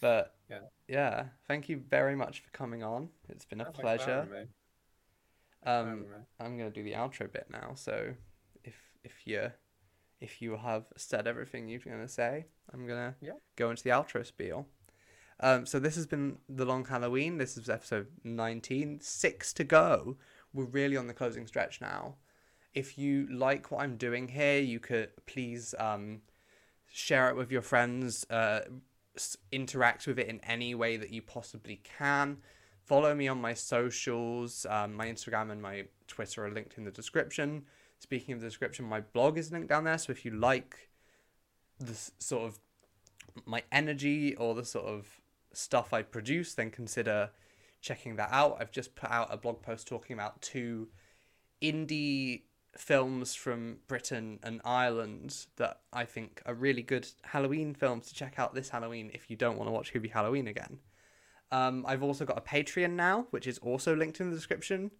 But 0.00 0.34
Yeah. 0.48 0.60
yeah, 0.88 1.24
thank 1.46 1.68
you 1.68 1.76
very 1.90 2.16
much 2.16 2.40
for 2.40 2.48
coming 2.52 2.82
on. 2.82 3.10
It's 3.28 3.44
been 3.44 3.60
a 3.60 3.64
pleasure. 3.82 4.26
Um, 5.62 6.06
I'm 6.40 6.56
gonna 6.56 6.70
do 6.70 6.82
the 6.82 6.94
outro 6.94 7.30
bit 7.30 7.48
now. 7.50 7.74
So, 7.74 8.14
if 8.64 8.76
if 9.04 9.26
you 9.26 9.52
if 10.20 10.40
you 10.40 10.56
have 10.56 10.84
said 10.96 11.26
everything 11.26 11.68
you're 11.68 11.80
gonna 11.80 12.08
say, 12.08 12.46
I'm 12.72 12.86
gonna 12.86 13.14
Yeah. 13.20 13.32
go 13.56 13.68
into 13.68 13.82
the 13.82 13.90
outro 13.90 14.24
spiel. 14.24 14.66
Um, 15.40 15.66
so 15.66 15.78
this 15.78 15.96
has 15.96 16.06
been 16.06 16.38
the 16.48 16.64
long 16.64 16.84
Halloween. 16.86 17.36
This 17.38 17.56
is 17.58 17.68
episode 17.68 18.08
19. 18.24 19.00
Six 19.00 19.52
to 19.54 19.64
go. 19.64 20.16
We're 20.52 20.64
really 20.64 20.96
on 20.96 21.06
the 21.06 21.14
closing 21.14 21.46
stretch 21.46 21.80
now. 21.80 22.16
If 22.74 22.98
you 22.98 23.26
like 23.30 23.70
what 23.70 23.82
I'm 23.82 23.96
doing 23.96 24.28
here, 24.28 24.60
you 24.60 24.78
could 24.78 25.10
please 25.26 25.74
um, 25.78 26.22
share 26.86 27.28
it 27.28 27.36
with 27.36 27.50
your 27.50 27.62
friends. 27.62 28.24
Uh, 28.30 28.60
interact 29.52 30.06
with 30.06 30.18
it 30.18 30.28
in 30.28 30.40
any 30.44 30.74
way 30.74 30.96
that 30.96 31.10
you 31.10 31.22
possibly 31.22 31.80
can. 31.98 32.38
Follow 32.84 33.14
me 33.14 33.28
on 33.28 33.40
my 33.40 33.54
socials. 33.54 34.66
Um, 34.68 34.94
my 34.94 35.06
Instagram 35.06 35.50
and 35.50 35.60
my 35.60 35.84
Twitter 36.06 36.44
are 36.46 36.50
linked 36.50 36.78
in 36.78 36.84
the 36.84 36.90
description. 36.90 37.64
Speaking 37.98 38.34
of 38.34 38.40
the 38.40 38.46
description, 38.46 38.84
my 38.84 39.00
blog 39.00 39.36
is 39.36 39.52
linked 39.52 39.68
down 39.68 39.84
there. 39.84 39.98
So 39.98 40.10
if 40.10 40.24
you 40.24 40.32
like 40.32 40.90
the 41.78 41.92
s- 41.92 42.12
sort 42.18 42.44
of 42.44 42.58
my 43.44 43.62
energy 43.70 44.34
or 44.36 44.54
the 44.54 44.64
sort 44.64 44.86
of 44.86 45.20
stuff 45.52 45.92
I 45.92 46.02
produce, 46.02 46.54
then 46.54 46.70
consider 46.70 47.30
checking 47.80 48.16
that 48.16 48.30
out. 48.32 48.58
I've 48.60 48.72
just 48.72 48.94
put 48.94 49.10
out 49.10 49.32
a 49.32 49.36
blog 49.36 49.62
post 49.62 49.88
talking 49.88 50.14
about 50.14 50.40
two 50.42 50.88
indie 51.62 52.42
films 52.76 53.34
from 53.34 53.78
Britain 53.88 54.38
and 54.42 54.60
Ireland 54.64 55.46
that 55.56 55.80
I 55.92 56.04
think 56.04 56.40
are 56.46 56.54
really 56.54 56.82
good 56.82 57.08
Halloween 57.22 57.74
films 57.74 58.08
to 58.08 58.14
check 58.14 58.38
out 58.38 58.54
this 58.54 58.68
Halloween 58.68 59.10
if 59.12 59.28
you 59.28 59.36
don't 59.36 59.56
want 59.56 59.68
to 59.68 59.72
watch 59.72 59.92
Hubie 59.92 60.10
Halloween 60.10 60.46
again. 60.46 60.78
Um, 61.52 61.84
I've 61.86 62.02
also 62.02 62.24
got 62.24 62.38
a 62.38 62.42
Patreon 62.42 62.92
now, 62.92 63.26
which 63.30 63.46
is 63.46 63.58
also 63.58 63.96
linked 63.96 64.20
in 64.20 64.30
the 64.30 64.36
description. 64.36 64.92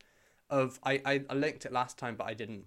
Of 0.49 0.81
I, 0.83 1.01
I, 1.05 1.23
I 1.31 1.35
linked 1.35 1.65
it 1.65 1.73
last 1.73 1.97
time, 1.97 2.17
but 2.17 2.27
I 2.27 2.35
didn't 2.35 2.65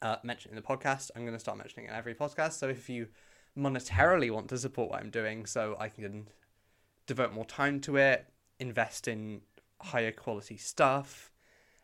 uh, 0.00 0.16
mention 0.22 0.50
it 0.50 0.56
in 0.56 0.56
the 0.56 0.66
podcast. 0.66 1.10
I'm 1.14 1.22
going 1.22 1.34
to 1.34 1.40
start 1.40 1.58
mentioning 1.58 1.86
it 1.86 1.90
in 1.90 1.96
every 1.96 2.14
podcast. 2.14 2.52
So 2.52 2.68
if 2.68 2.88
you 2.88 3.08
monetarily 3.56 4.30
want 4.30 4.48
to 4.48 4.58
support 4.58 4.90
what 4.90 5.00
I'm 5.00 5.10
doing, 5.10 5.44
so 5.44 5.76
I 5.78 5.90
can 5.90 6.28
devote 7.06 7.34
more 7.34 7.44
time 7.44 7.80
to 7.80 7.96
it, 7.96 8.26
invest 8.60 9.08
in 9.08 9.42
higher 9.80 10.12
quality 10.12 10.56
stuff, 10.56 11.30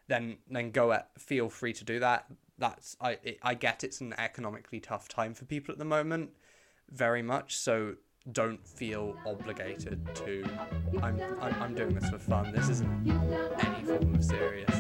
then 0.08 0.38
then 0.50 0.70
go 0.70 0.92
at 0.92 1.08
feel 1.18 1.48
free 1.48 1.72
to 1.72 1.84
do 1.84 2.00
that. 2.00 2.26
That's 2.58 2.96
I 3.00 3.18
it, 3.22 3.38
I 3.42 3.54
get 3.54 3.84
it's 3.84 4.00
an 4.00 4.14
economically 4.18 4.80
tough 4.80 5.08
time 5.08 5.34
for 5.34 5.44
people 5.44 5.72
at 5.72 5.78
the 5.78 5.84
moment, 5.84 6.30
very 6.90 7.22
much. 7.22 7.56
So 7.56 7.96
don't 8.32 8.66
feel 8.66 9.16
obligated 9.26 10.14
to. 10.14 10.44
I'm 11.02 11.20
I'm, 11.40 11.62
I'm 11.62 11.74
doing 11.74 11.94
this 11.94 12.08
for 12.08 12.18
fun. 12.18 12.52
This 12.52 12.68
isn't 12.68 13.10
any 13.58 13.84
form 13.84 14.14
of 14.14 14.24
serious 14.24 14.74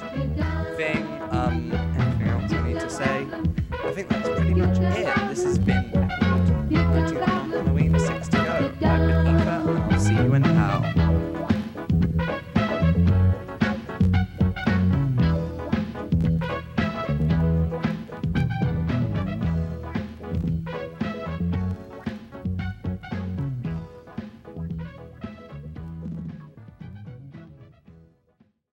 thing. 0.76 1.06
Um, 1.30 1.72
anything 1.98 2.28
else 2.28 2.52
I 2.52 2.68
need 2.68 2.80
to 2.80 2.90
say? 2.90 3.26
I 3.84 3.92
think 3.92 4.08
that's 4.08 4.28
pretty 4.28 4.54
much 4.54 4.78
it. 4.78 5.28
This 5.28 5.44
has 5.44 5.58
been 5.58 5.90